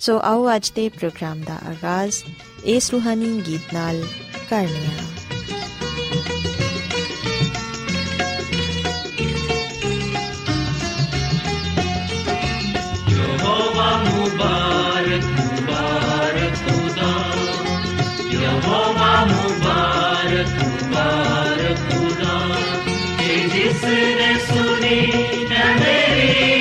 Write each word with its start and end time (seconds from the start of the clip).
ਸੋ 0.00 0.18
ਆਓ 0.24 0.44
ਅੱਜ 0.56 0.70
ਦੇ 0.70 0.88
ਪ੍ਰੋਗਰਾਮ 0.88 1.40
ਦਾ 1.40 1.54
ਆਗਾਜ਼ 1.66 2.16
ਇਸ 2.66 2.90
ਰੂਹਾਨੀ 2.92 3.30
ਗੀਤ 3.46 3.72
ਨਾਲ 3.74 4.02
ਕਰਨੇ 4.50 4.86
ਆ 4.88 5.06
ਯਹੋਵਾ 13.10 13.90
ਮੁਬਾਰਕ 14.04 15.24
ਮੁਬਾਰਕ 15.38 16.54
ਖੁਦਾ 16.64 17.12
ਯਹੋਵਾ 18.32 19.24
ਮੁਬਾਰਕ 19.24 20.54
ਮੁਬਾਰਕ 20.62 21.90
ਖੁਦਾ 21.90 22.38
ਜਿਸ 23.48 23.84
ਨੇ 23.84 24.34
ਸੁਣੀ 24.46 25.00
ਹੈ 25.50 25.74
ਮੇਰੀ 25.74 26.57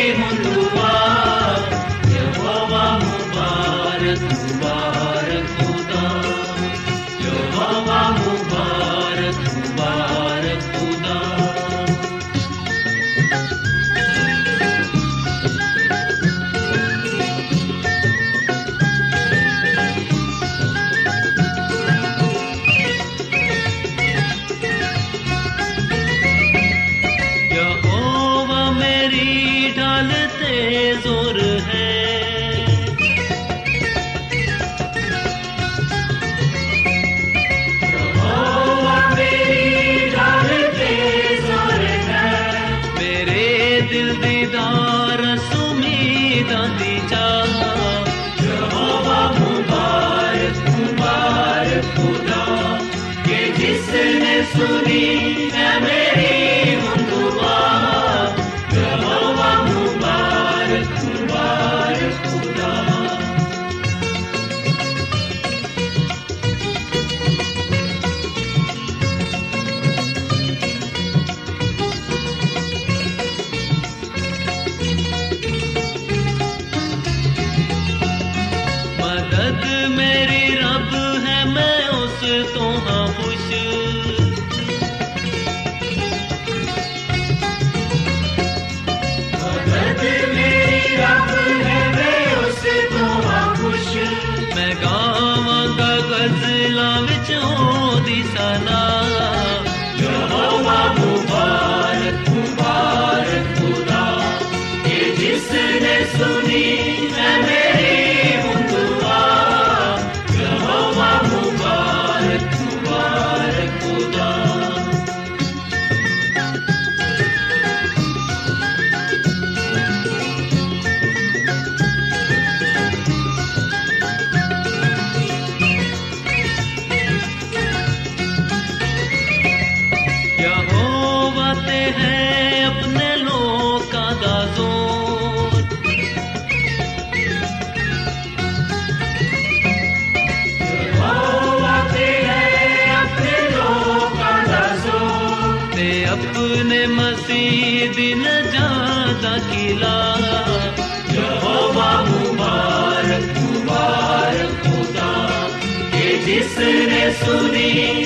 जिसने 156.24 157.10
सुनी 157.12 158.05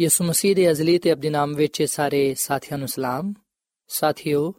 ਯਿਸੂ 0.00 0.24
ਮਸੀਹ 0.24 0.56
ਦੇ 0.56 0.70
ਅਜ਼ਲੀ 0.70 0.98
ਤੇ 0.98 1.12
ਅਬਦੀ 1.12 1.28
ਨਾਮ 1.28 1.54
ਵਿੱਚ 1.54 1.82
ਸਾਰੇ 1.82 2.34
ਸਾਥੀਆਂ 2.34 2.78
ਨੂੰ 2.78 2.88
ਸਲਾਮ। 2.88 3.34
ਸਾਥਿਓ, 3.88 4.54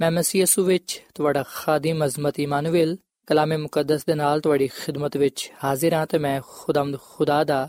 ਮੈਂ 0.00 0.10
ਮਸੀਹ 0.10 0.40
ਯਿਸੂ 0.40 0.64
ਵਿੱਚ 0.64 1.02
ਤੁਹਾਡਾ 1.14 1.42
ਖਾਦਮ 1.42 2.06
ਅਜ਼ਮਤ 2.06 2.40
ਇਮਾਨੁਅਲ 2.40 2.96
ਕਲਾਮੇ 3.26 3.56
ਮੁਕੱਦਸ 3.56 4.04
ਦੇ 4.04 4.14
ਨਾਲ 4.14 4.40
ਤੁਹਾਡੀ 4.40 4.68
ਖਿਦਮਤ 4.68 5.16
ਵਿੱਚ 5.16 5.52
ਹਾਜ਼ਰ 5.64 5.92
ਹਾਂ 5.92 6.06
ਤੇ 6.06 6.18
ਮੈਂ 6.18 6.40
ਖੁਦਾਮਦ 6.48 7.00
ਖੁਦਾ 7.00 7.44
ਦਾ 7.44 7.68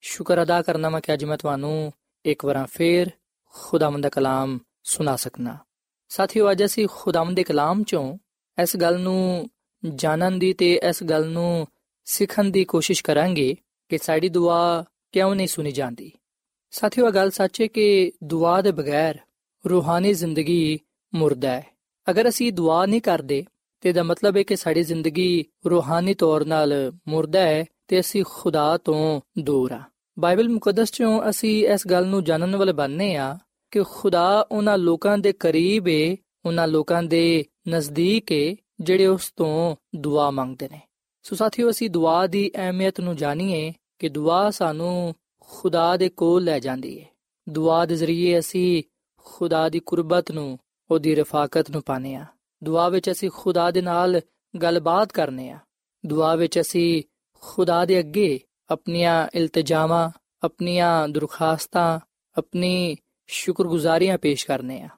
ਸ਼ੁਕਰ 0.00 0.42
ਅਦਾ 0.42 0.62
ਕਰਨਾ 0.62 0.88
ਮੈਂ 0.88 1.00
ਕਿ 1.00 1.12
ਅੱਜ 1.12 1.24
ਮੈਂ 1.24 1.36
ਤੁਹਾਨੂੰ 1.36 1.92
ਇੱਕ 2.24 2.44
ਵਾਰ 2.44 2.66
ਫੇਰ 2.66 3.10
ਖੁਦਾਮਦ 3.52 4.02
ਦਾ 4.02 4.08
ਕਲਾਮ 4.08 4.58
ਸੁਣਾ 4.84 5.16
ਸਕਣਾ 5.16 5.58
ਸਾਥੀਓ, 6.08 6.50
ਅੱਜ 6.50 6.64
ਅਸੀਂ 6.64 6.88
ਖੁਦਾਮਦ 6.90 7.36
ਦੇ 7.36 7.44
ਕਲਾਮ 7.44 7.82
ਚੋਂ 7.82 8.18
ਇਸ 8.62 8.76
ਗੱਲ 8.76 9.00
ਨੂੰ 9.00 9.50
ਜਾਣਨ 9.94 10.38
ਦੀ 10.38 10.52
ਤੇ 10.52 10.80
ਇਸ 10.88 11.02
ਗੱਲ 11.02 11.26
ਨੂੰ 11.26 11.66
ਸਿੱਖਣ 12.04 12.44
ਦੀ 12.44 12.64
ਕੋਸ਼ਿਸ਼ 12.64 13.04
ਕਰਾਂਗੇ 13.04 13.56
ਕਿ 13.88 13.98
ਸਾਡੀ 13.98 14.28
ਦੁਆ 14.28 14.84
ਕਿਉਂ 15.12 15.34
ਨਹੀਂ 15.34 15.46
ਸੁਣੀ 15.46 15.72
ਜਾਂਦੀ। 15.72 16.12
ਸਾਥੀਓ, 16.74 17.06
ਇਹ 17.06 17.12
ਗੱਲ 17.12 17.30
ਸੱਚ 17.30 17.60
ਹੈ 17.60 17.66
ਕਿ 17.66 18.12
ਦੁਆ 18.24 18.62
ਦੇ 18.62 18.72
ਬਗੈਰ 18.72 19.18
ਰੂਹਾਨੀ 19.70 20.14
ਜ਼ਿੰਦਗੀ 20.14 20.78
ਮੁਰਦਾ 21.14 21.50
ਹੈ। 21.50 21.66
ਅਗਰ 22.10 22.28
ਅਸੀਂ 22.28 22.52
ਦੁਆ 22.52 22.86
ਨਹੀਂ 22.86 23.00
ਕਰਦੇ, 23.00 23.44
ਤੇ 23.80 23.92
ਦਾ 23.92 24.02
ਮਤਲਬ 24.02 24.36
ਹੈ 24.36 24.42
ਕਿ 24.42 24.56
ਸਾਡੀ 24.56 24.82
ਜ਼ਿੰਦਗੀ 24.82 25.44
ਰੂਹਾਨੀ 25.66 26.14
ਤੌਰ 26.14 26.42
'ਤੇ 26.42 26.98
ਮੁਰਦਾ 27.08 27.40
ਹੈ 27.40 27.64
ਤੇ 27.88 28.00
ਅਸੀਂ 28.00 28.24
ਖੁਦਾ 28.28 28.76
ਤੋਂ 28.76 29.20
ਦੂਰ 29.38 29.72
ਆ 29.72 29.80
ਬਾਈਬਲ 30.18 30.48
ਮੁਕੱਦਸ 30.48 30.92
ਚੋਂ 30.92 31.30
ਅਸੀਂ 31.30 31.68
ਇਸ 31.68 31.86
ਗੱਲ 31.86 32.06
ਨੂੰ 32.06 32.24
ਜਾਣਨ 32.24 32.56
ਵਾਲੇ 32.56 32.72
ਬਣਨੇ 32.72 33.16
ਆ 33.16 33.38
ਕਿ 33.70 33.82
ਖੁਦਾ 33.82 34.46
ਉਹਨਾਂ 34.52 34.78
ਲੋਕਾਂ 34.78 35.18
ਦੇ 35.18 35.32
ਕਰੀਬ 35.32 35.88
ਹੈ 35.88 36.16
ਉਹਨਾਂ 36.44 36.68
ਲੋਕਾਂ 36.68 37.02
ਦੇ 37.02 37.44
ਨਜ਼ਦੀਕ 37.68 38.32
ਹੈ 38.32 38.56
ਜਿਹੜੇ 38.80 39.06
ਉਸ 39.06 39.32
ਤੋਂ 39.36 39.76
ਦੁਆ 39.96 40.30
ਮੰਗਦੇ 40.30 40.68
ਨੇ। 40.68 40.80
ਸੋ 41.22 41.36
ਸਾਥੀਓ, 41.36 41.70
ਅਸੀਂ 41.70 41.90
ਦੁਆ 41.90 42.26
ਦੀ 42.26 42.50
ਅਹਿਮੀਅਤ 42.56 43.00
ਨੂੰ 43.00 43.16
ਜਾਣੀਏ 43.16 43.72
ਕਿ 43.98 44.08
ਦੁਆ 44.08 44.50
ਸਾਨੂੰ 44.50 45.14
ਖੁਦਾ 45.54 45.96
ਦੇ 45.96 46.08
ਕੋਲ 46.08 46.44
ਲੈ 46.44 46.58
ਜਾਂਦੀ 46.58 47.00
ਹੈ 47.00 47.06
ਦੁਆ 47.48 47.86
ਦੇ 47.86 47.96
ਜ਼ਰੀਏ 47.96 48.38
ਅਸੀਂ 48.38 48.82
ਖੁਦਾ 49.16 49.68
ਦੀ 49.68 49.80
ਕੁਰਬਤ 49.80 50.30
ਨੂੰ, 50.30 50.58
ਉਹਦੀ 50.90 51.14
ਰਫਾਕਤ 51.14 51.70
ਨੂੰ 51.70 51.82
ਪਾਣੇ 51.82 52.14
ਆ 52.14 52.26
ਦੁਆ 52.64 52.88
ਵਿੱਚ 52.88 53.10
ਅਸੀਂ 53.10 53.30
ਖੁਦਾ 53.34 53.70
ਦੇ 53.70 53.82
ਨਾਲ 53.82 54.20
ਗੱਲਬਾਤ 54.62 55.12
ਕਰਨੇ 55.12 55.50
ਆ 55.50 55.58
ਦੁਆ 56.06 56.34
ਵਿੱਚ 56.34 56.60
ਅਸੀਂ 56.60 57.02
ਖੁਦਾ 57.40 57.84
ਦੇ 57.84 57.98
ਅੱਗੇ 57.98 58.40
ਆਪਣੀਆਂ 58.70 59.28
ਇਲਤਜਾਮਾਂ 59.34 60.10
ਆਪਣੀਆਂ 60.42 61.08
ਦਰਖਾਸਤਾਂ, 61.08 62.00
ਆਪਣੀ 62.38 62.96
ਸ਼ੁਕਰਗੁਜ਼ਾਰੀਆਂ 63.26 64.18
ਪੇਸ਼ 64.18 64.46
ਕਰਨੇ 64.46 64.82
ਆ 64.82 64.88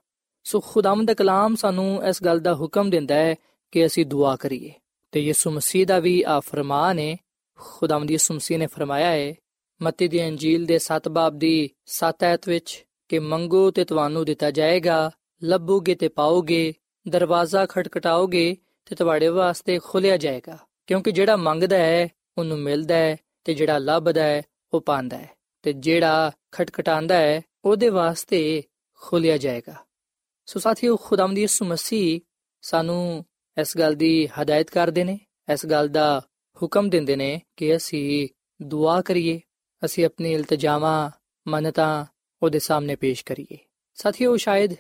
ਸੋ 0.45 0.61
ਖੁਦਾਮ 0.61 1.05
ਦਾ 1.05 1.15
ਕਲਾਮ 1.15 1.55
ਸਾਨੂੰ 1.55 2.05
ਇਸ 2.05 2.23
ਗੱਲ 2.23 2.41
ਦਾ 2.41 2.55
ਹੁਕਮ 2.55 2.91
ਦਿੰਦਾ 2.91 3.15
ਹੈ 3.15 3.35
ਕਿ 3.73 3.87
ਅਸੀਂ 3.87 4.07
ਦੁਆ 4.07 4.37
ਕਰੀਏ। 4.37 4.73
ਤੇ 5.13 5.21
ਯਿਸੂ 5.21 5.51
ਮਸੀਹ 5.51 5.87
ਦਾ 5.87 5.99
ਵੀ 6.01 6.23
ਆ 6.23 6.41
ਫਰਮਾਨ 6.41 6.99
ਹੈ 6.99 7.17
ਖੁਦਾਵੰਦ 7.59 8.11
ਯਿਸੂ 8.11 8.35
ਮਸੀਹ 8.35 8.59
ਨੇ 8.59 8.67
ਫਰਮਾਇਆ 8.67 9.11
ਹੈ 9.11 9.35
ਮਤੀ 9.83 10.09
ਦੀ 10.09 10.29
ਅੰਜੀਲ 10.29 10.65
ਦੇ 10.65 10.79
7 10.79 11.09
ਬਾਬ 11.09 11.39
ਦੀ 11.39 11.71
7 11.87 12.25
ਐਤ 12.25 12.49
ਵਿੱਚ 12.49 12.87
ਕਿ 13.09 13.19
ਮੰਗੋ 13.19 13.71
ਤੇ 13.71 13.85
ਤੁਹਾਨੂੰ 13.85 14.25
ਦਿੱਤਾ 14.25 14.51
ਜਾਏਗਾ, 14.51 15.11
ਲੱਭੋਗੇ 15.43 15.95
ਤੇ 15.95 16.09
ਪਾਓਗੇ, 16.09 16.75
ਦਰਵਾਜ਼ਾ 17.09 17.67
ਖਟਖਟਾਓਗੇ 17.67 18.57
ਤੇ 18.85 18.95
ਤੁਹਾਡੇ 18.95 19.29
ਵਾਸਤੇ 19.29 19.79
ਖੁੱਲਿਆ 19.79 20.17
ਜਾਏਗਾ। 20.17 20.59
ਕਿਉਂਕਿ 20.87 21.11
ਜਿਹੜਾ 21.11 21.37
ਮੰਗਦਾ 21.37 21.77
ਹੈ, 21.77 22.09
ਉਹਨੂੰ 22.39 22.59
ਮਿਲਦਾ 22.59 22.95
ਹੈ 22.95 23.17
ਤੇ 23.45 23.55
ਜਿਹੜਾ 23.55 23.79
ਲੱਭਦਾ 23.79 24.23
ਹੈ, 24.23 24.43
ਉਹ 24.75 24.81
ਪਾਉਂਦਾ 24.81 25.19
ਹੈ। 25.19 25.31
ਤੇ 25.63 25.73
ਜਿਹੜਾ 25.73 26.33
ਖਟਖਟਾਉਂਦਾ 26.53 27.17
ਹੈ, 27.17 27.43
ਉਹਦੇ 27.65 27.89
ਵਾਸਤੇ 27.89 28.63
ਖੁੱਲਿਆ 28.95 29.37
ਜਾਏਗਾ। 29.37 29.75
ਸੋ 30.47 30.61
ਸਾਥੀਓ 30.61 30.97
ਖੁਦਾਵੰਦ 30.97 31.39
ਯਿਸੂ 31.39 31.65
ਮਸੀਹ 31.65 32.21
ਸਾਨੂੰ 32.63 33.25
ਇਸ 33.61 33.79
ਗੱਲ 33.79 33.95
ਦੀ 33.95 34.29
ਹਦਾਇਤ 34.43 34.71
ਕਰਦੇ 34.71 35.05
ਨੇ, 35.05 35.21
ਇਸ 35.53 35.67
ਗੱਲ 35.67 35.89
ਦਾ 35.89 36.23
ਹੁਕਮ 36.63 36.91
ਦਿੰਦੇ 36.91 37.17
ਨੇ 37.17 37.43
ਕਿ 37.57 37.77
ਅਸੀਂ 37.77 38.29
ਦੁਆ 38.63 39.03
ਕਰੀਏ। 39.03 39.41
ਅਸੀਂ 39.85 40.07
ਆਪਣੀ 40.07 40.33
ਇਲਤਜਾਮਾਂ, 40.33 41.11
ਮੰਨਤਾਂ 41.49 42.05
ਉਹਦੇ 42.43 42.59
ਸਾਹਮਣੇ 42.59 42.97
ਪੇਸ਼ 42.97 43.25
ਕਰੀਏ। 43.25 43.59
ਸਾਥੀਓ, 43.95 44.37
ਸ਼ਾਇਦ 44.37 44.71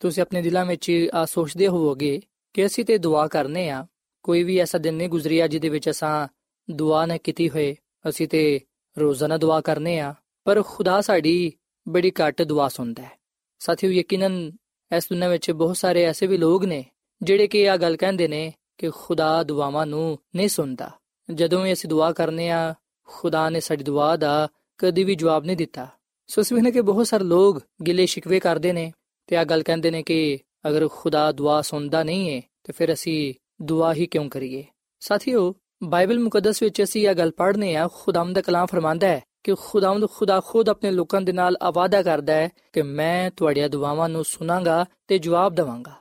ਤੁਸੀਂ 0.00 0.22
ਆਪਣੇ 0.22 0.42
ਦਿਲਾਂ 0.42 0.66
ਵਿੱਚ 0.66 1.08
ਆ 1.14 1.24
ਸੋਚਦੇ 1.24 1.68
ਹੋਵੋਗੇ 1.68 2.22
ਕਿ 2.52 2.66
ਅਸੀਂ 2.66 2.84
ਤੇ 2.84 2.98
ਦੁਆ 2.98 3.26
ਕਰਨੇ 3.26 3.70
ਆ। 3.70 3.86
ਕੋਈ 4.22 4.42
ਵੀ 4.42 4.58
ਐਸਾ 4.58 4.78
ਦਿਨ 4.78 4.94
ਨਹੀਂ 4.94 5.08
ਗੁਜ਼ਰਿਆ 5.08 5.46
ਜਿਹਦੇ 5.46 5.68
ਵਿੱਚ 5.68 5.90
ਅਸਾਂ 5.90 6.28
ਦੁਆ 6.70 7.06
ਨਾ 7.06 7.16
ਕੀਤੀ 7.16 7.50
ਹੋਏ। 7.50 7.76
ਅਸੀਂ 8.08 8.28
ਤੇ 8.28 8.60
ਰੋਜ਼ਾਨਾ 8.98 9.36
ਦੁਆ 9.36 9.60
ਕਰਨੇ 9.60 9.98
ਆ। 9.98 10.14
ਪਰ 10.44 10.62
ਖੁਦਾ 10.62 11.00
ਸਾਡੀ 11.00 11.52
ਬੜੀ 11.88 12.10
ਘੱਟ 12.10 12.42
ਦੁਆ 12.42 12.68
ਸੁਣਦਾ 12.68 13.02
ਹੈ। 13.02 13.18
ਸਾਥੀਓ, 13.58 13.90
ਯਕੀਨਨ 13.90 14.52
ਇਸ 14.96 15.04
ਦੁਨੀਆਂ 15.04 15.30
ਵਿੱਚ 15.30 15.50
ਬਹੁਤ 15.50 15.76
ਸਾਰੇ 15.76 16.02
ਐਸੇ 16.02 16.26
ਵੀ 16.26 16.36
ਲੋਕ 16.36 16.64
ਨੇ 16.64 16.84
ਜਿਹੜੇ 17.22 17.46
ਕਿ 17.46 17.70
ਆ 17.70 17.76
ਗੱਲ 17.76 17.96
ਕਹਿੰਦੇ 17.96 18.28
ਨੇ 18.28 18.52
ਕਿ 18.78 18.90
ਖੁਦਾ 18.90 19.42
ਦੁਆਵਾਂ 19.42 19.86
ਨੂੰ 19.86 20.18
ਨਹੀਂ 20.36 20.48
ਸੁਣਦਾ। 20.48 20.90
ਜਦੋਂ 21.34 21.62
ਵੀ 21.62 21.72
ਅਸੀਂ 21.72 21.90
ਦੁਆ 21.90 22.12
ਕਰਨੇ 22.12 22.50
ਆ 22.50 22.74
ਖੁਦਾ 23.06 23.50
ਨੇ 23.50 23.60
ਸਾਡੀ 23.60 23.84
ਦੁਆ 23.84 24.16
ਦਾ 24.16 24.48
ਕਦੀ 24.78 25.04
ਵੀ 25.04 25.14
ਜਵਾਬ 25.14 25.44
ਨਹੀਂ 25.44 25.56
ਦਿੱਤਾ। 25.56 25.88
ਸੋ 26.26 26.40
ਇਸ 26.40 26.52
ਵੇਲੇ 26.52 26.70
ਕਿ 26.70 26.80
ਬਹੁਤ 26.80 27.06
ਸਾਰੇ 27.06 27.24
ਲੋਕ 27.24 27.62
ਗਿਲੇ 27.86 28.06
ਸ਼ਿਕਵੇ 28.06 28.40
ਕਰਦੇ 28.40 28.72
ਨੇ 28.72 28.92
ਤੇ 29.26 29.36
ਆ 29.36 29.44
ਗੱਲ 29.44 29.62
ਕਹਿੰਦੇ 29.62 29.90
ਨੇ 29.90 30.02
ਕਿ 30.02 30.38
ਅਗਰ 30.68 30.88
ਖੁਦਾ 30.88 31.32
ਦੁਆ 31.32 31.62
ਸੁਣਦਾ 31.62 32.02
ਨਹੀਂ 32.02 32.36
ਹੈ, 32.36 32.42
ਤੇ 32.64 32.72
ਫਿਰ 32.72 32.92
ਅਸੀਂ 32.92 33.34
ਦੁਆ 33.62 33.94
ਹੀ 33.94 34.06
ਕਿਉਂ 34.06 34.28
ਕਰੀਏ? 34.28 34.64
ਸਾਥੀਓ, 35.00 35.54
ਬਾਈਬਲ 35.82 36.18
ਮੁਕੱਦਸ 36.18 36.62
ਵਿੱਚ 36.62 36.82
ਅਸੀਂ 36.82 37.08
ਇਹ 37.08 37.14
ਗੱਲ 37.14 37.30
ਪੜ੍ਹਨੇ 37.30 37.76
ਆ 37.76 37.88
ਖੁਦਾਵੰਦ 37.94 38.34
ਦਾ 38.34 38.40
ਕਲਾਮ 38.40 38.66
ਫਰਮਾਂਦਾ 38.66 39.08
ਹੈ 39.08 39.22
ਕਿ 39.44 39.54
ਖੁਦਾਵੰਦ 39.54 40.08
ਖੁਦਾ 40.10 40.40
ਖੁਦ 40.40 40.68
ਆਪਣੇ 40.68 40.90
ਲੋਕਾਂ 40.90 41.20
ਦੇ 41.20 41.32
ਨਾਲ 41.32 41.56
ਆਵਾਦਾ 41.62 42.02
ਕਰਦਾ 42.02 42.32
ਹੈ 42.32 42.48
ਕਿ 42.72 42.82
ਮੈਂ 42.82 43.30
ਤੁਹਾਡੀਆਂ 43.30 43.68
ਦੁਆਵਾਂ 43.68 44.08
ਨੂੰ 44.08 44.24
ਸੁਨਾਂਗਾ 44.24 44.86
ਤੇ 45.06 45.18
ਜਵਾਬ 45.18 45.54
ਦਵਾਂਗਾ। 45.54 45.92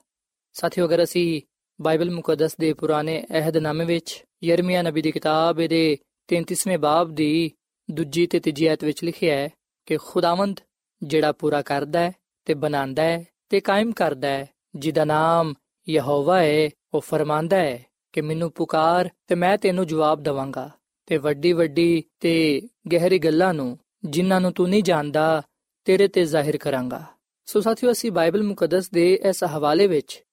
ਸਾਥੀਓ, 0.53 0.85
ਅਗਰ 0.85 1.03
ਅਸੀਂ 1.03 1.41
ਬਾਈਬਲ 1.81 2.11
ਮੁਕੱਦਸ 2.11 2.57
ਦੇ 2.57 2.73
ਪੁਰਾਣੇ 2.73 3.25
ਅਹਿਦਨਾਮੇ 3.31 3.85
ਵਿੱਚ 3.85 4.25
ਯਰਮੀਆ 4.43 4.81
ਨਬੀ 4.81 5.01
ਦੀ 5.01 5.11
ਕਿਤਾਬ 5.11 5.55
ਦੇ 5.55 5.97
33ਵੇਂ 6.31 6.77
ਬਾਬ 6.77 7.11
ਦੀ 7.11 7.51
ਦੂਜੀ 7.91 8.27
ਤੇ 8.27 8.39
ਤੀਜੀ 8.39 8.67
ਆਇਤ 8.67 8.83
ਵਿੱਚ 8.83 9.03
ਲਿਖਿਆ 9.03 9.35
ਹੈ 9.35 9.49
ਕਿ 9.85 9.97
ਖੁਦਾਵੰਦ 9.97 10.59
ਜਿਹੜਾ 11.03 11.31
ਪੂਰਾ 11.31 11.61
ਕਰਦਾ 11.61 11.99
ਹੈ 11.99 12.11
ਤੇ 12.45 12.53
ਬਣਾਉਂਦਾ 12.53 13.03
ਹੈ 13.03 13.25
ਤੇ 13.49 13.59
ਕਾਇਮ 13.59 13.91
ਕਰਦਾ 13.91 14.27
ਹੈ, 14.27 14.49
ਜਿਹਦਾ 14.75 15.05
ਨਾਮ 15.05 15.53
ਯਹੋਵਾ 15.89 16.39
ਹੈ, 16.39 16.69
ਉਹ 16.93 17.01
ਫਰਮਾਂਦਾ 17.01 17.57
ਹੈ 17.57 17.85
ਕਿ 18.13 18.21
ਮੈਨੂੰ 18.21 18.51
ਪੁਕਾਰ 18.51 19.09
ਤੇ 19.27 19.35
ਮੈਂ 19.35 19.57
ਤੈਨੂੰ 19.57 19.87
ਜਵਾਬ 19.87 20.23
ਦਵਾਂਗਾ 20.23 20.69
ਤੇ 21.05 21.17
ਵੱਡੀ 21.17 21.53
ਵੱਡੀ 21.53 22.03
ਤੇ 22.19 22.61
ਗਹਿਰੀ 22.91 23.19
ਗੱਲਾਂ 23.19 23.53
ਨੂੰ 23.53 23.77
ਜਿਨ੍ਹਾਂ 24.05 24.41
ਨੂੰ 24.41 24.51
ਤੂੰ 24.51 24.69
ਨਹੀਂ 24.69 24.83
ਜਾਣਦਾ, 24.83 25.41
ਤੇਰੇ 25.85 26.07
ਤੇ 26.07 26.25
ਜ਼ਾਹਿਰ 26.25 26.57
ਕਰਾਂਗਾ। 26.57 27.05
ਸੋ 27.45 27.61
ਸਾਥੀਓ, 27.61 27.91
ਅਸੀਂ 27.91 28.11
ਬਾਈਬਲ 28.11 28.43
ਮੁਕੱਦਸ 28.43 28.89
ਦੇ 28.89 29.13
ਇਸ 29.13 29.43
ਹਵਾਲੇ 29.43 29.87
ਵਿੱਚ 29.87 30.23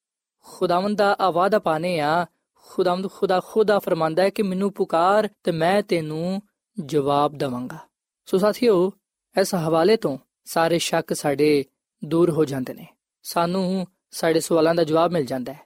ਖੁਦਾਵੰਦ 0.45 0.99
ਦਾ 0.99 1.17
ਆਵਾਦਾ 1.21 1.59
ਪਾਣੇ 1.59 2.01
ਆ 2.01 2.27
ਖੁਦਾਵੰਦ 2.71 3.11
ਖੁਦਾ 3.11 3.41
ਖੁਦਾ 3.47 3.79
ਫਰਮਾਂਦਾ 3.79 4.23
ਹੈ 4.23 4.31
ਕਿ 4.31 4.43
ਮੈਨੂੰ 4.43 4.73
ਪੁਕਾਰ 4.73 5.29
ਤੇ 5.45 5.53
ਮੈਂ 5.53 5.83
ਤੈਨੂੰ 5.83 6.43
ਜਵਾਬ 6.85 7.39
ਦਵਾਂਗਾ। 7.39 7.79
ਸੋ 8.27 8.39
ਸਾਥੀਓ, 8.39 8.93
ਇਸ 9.41 9.55
ਹਵਾਲੇ 9.55 9.97
ਤੋਂ 9.97 10.19
ਸਾਰੇ 10.45 10.79
ਸ਼ੱਕ 10.79 11.15
ਸਾਡੇ 11.15 11.65
ਦੂਰ 12.05 12.31
ਹੋ 12.31 12.45
ਜਾਂਦੇ 12.45 12.75
ਨੇ। 12.75 12.87
ਸਾਨੂੰ 13.23 13.87
ਸਾਡੇ 14.11 14.41
ਸਵਾਲਾਂ 14.41 14.75
ਦਾ 14.75 14.85
ਜਵਾਬ 14.85 15.13
ਮਿਲ 15.13 15.25
ਜਾਂਦਾ 15.25 15.53
ਹੈ। 15.53 15.61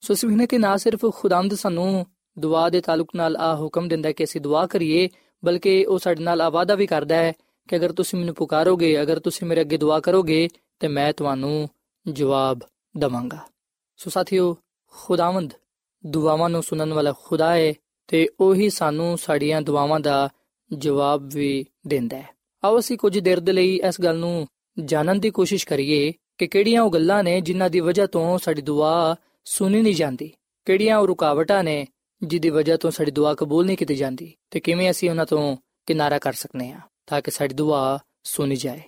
ਸੋ 0.00 0.12
ਇਸ 0.12 0.24
ਮਹੀਨੇ 0.24 0.46
ਕਿ 0.46 0.58
ਨਾ 0.58 0.76
ਸਿਰਫ 0.76 1.00
ਖੁਦਾਵੰਦ 1.14 1.54
ਸਾਨੂੰ 1.54 2.06
ਦੁਆ 2.38 2.68
ਦੇ 2.68 2.80
ਤਾਲੁਕ 2.80 3.08
ਨਾਲ 3.16 3.36
ਆ 3.36 3.56
ਹੁਕਮ 3.56 3.88
ਦਿੰਦਾ 3.88 4.08
ਹੈ 4.08 4.12
ਕਿ 4.12 4.24
ਅਸੀਂ 4.24 4.40
ਦੁਆ 4.40 4.66
ਕਰੀਏ, 4.66 5.08
ਬਲਕਿ 5.44 5.86
ਉਹ 5.86 5.98
ਸਾਡੇ 5.98 6.24
ਨਾਲ 6.24 6.40
ਆਵਾਦਾ 6.40 6.74
ਵੀ 6.74 6.86
ਕਰਦਾ 6.86 7.14
ਹੈ 7.14 7.32
ਕਿ 7.68 7.76
ਅਗਰ 7.76 7.92
ਤੁਸੀਂ 7.92 8.18
ਮੈਨੂੰ 8.18 8.34
ਪੁਕਾਰੋਗੇ, 8.34 9.02
ਅਗਰ 9.02 9.18
ਤੁਸੀਂ 9.18 9.48
ਮੇਰੇ 9.48 9.60
ਅੱਗੇ 9.60 9.76
ਦੁਆ 9.76 10.00
ਕਰੋਗੇ, 10.00 10.48
ਤੇ 10.80 10.88
ਮੈਂ 10.88 11.12
ਤੁਹਾਨੂੰ 11.12 11.68
ਜਵਾਬ 12.12 12.60
ਦਵਾਂਗਾ। 12.96 13.38
ਸੋ 13.96 14.10
ਸਾਥੀਓ, 14.10 14.56
ਖੁਦਾਵੰਦ 14.86 15.52
ਦੁਆਵਾਂ 16.06 16.50
ਨੂੰ 16.50 16.62
ਸੁਣਨ 16.62 16.92
ਵਾਲਾ 16.92 17.14
ਖੁਦਾ 17.24 17.54
ਹੈ 17.54 17.74
ਤੇ 18.06 18.28
ਉਹੀ 18.40 18.70
ਸਾਨੂੰ 18.70 19.18
ਸਾਡੀਆਂ 19.18 19.62
ਦੁਆਵਾਂ 19.62 20.00
ਦਾ 20.00 20.28
ਜਵਾਬ 20.72 21.30
ਵੀ 21.34 21.64
ਦਿੰਦਾ 21.86 22.16
ਹੈ। 22.16 22.28
ਆਓ 22.64 22.78
ਅਸੀਂ 22.78 22.98
ਕੁਝ 22.98 23.18
ਦੇਰ 23.18 23.40
ਦੇ 23.40 23.52
ਲਈ 23.52 23.80
ਇਸ 23.88 24.00
ਗੱਲ 24.00 24.16
ਨੂੰ 24.16 24.48
ਜਾਣਨ 24.84 25.20
ਦੀ 25.20 25.30
ਕੋਸ਼ਿਸ਼ 25.30 25.66
ਕਰੀਏ 25.66 26.12
ਕਿ 26.38 26.46
ਕਿਹੜੀਆਂ 26.46 26.82
ਉਹ 26.82 26.90
ਗੱਲਾਂ 26.90 27.24
ਨੇ 27.24 27.40
ਜਿਨ੍ਹਾਂ 27.40 27.70
ਦੀ 27.70 27.80
ਵਜ੍ਹਾ 27.80 28.06
ਤੋਂ 28.06 28.38
ਸਾਡੀ 28.38 28.62
ਦੁਆ 28.62 29.16
ਸੁਣੀ 29.44 29.82
ਨਹੀਂ 29.82 29.94
ਜਾਂਦੀ। 29.94 30.32
ਕਿਹੜੀਆਂ 30.64 30.98
ਉਹ 30.98 31.06
ਰੁਕਾਵਟਾਂ 31.06 31.64
ਨੇ 31.64 31.86
ਜਿੱਦੀ 32.22 32.50
ਵਜ੍ਹਾ 32.50 32.76
ਤੋਂ 32.76 32.90
ਸਾਡੀ 32.90 33.10
ਦੁਆ 33.10 33.34
ਕਬੂਲ 33.34 33.66
ਨਹੀਂ 33.66 33.76
ਕੀਤੀ 33.76 33.94
ਜਾਂਦੀ 33.94 34.34
ਤੇ 34.50 34.60
ਕਿਵੇਂ 34.60 34.90
ਅਸੀਂ 34.90 35.10
ਉਹਨਾਂ 35.10 35.26
ਤੋਂ 35.26 35.56
ਕਿਨਾਰਾ 35.86 36.18
ਕਰ 36.18 36.32
ਸਕਨੇ 36.32 36.72
ਆ 36.72 36.80
ਤਾਂ 37.06 37.22
ਕਿ 37.22 37.30
ਸਾਡੀ 37.30 37.54
ਦੁਆ 37.54 37.98
ਸੁਣੀ 38.24 38.56
ਜਾਏ। 38.56 38.80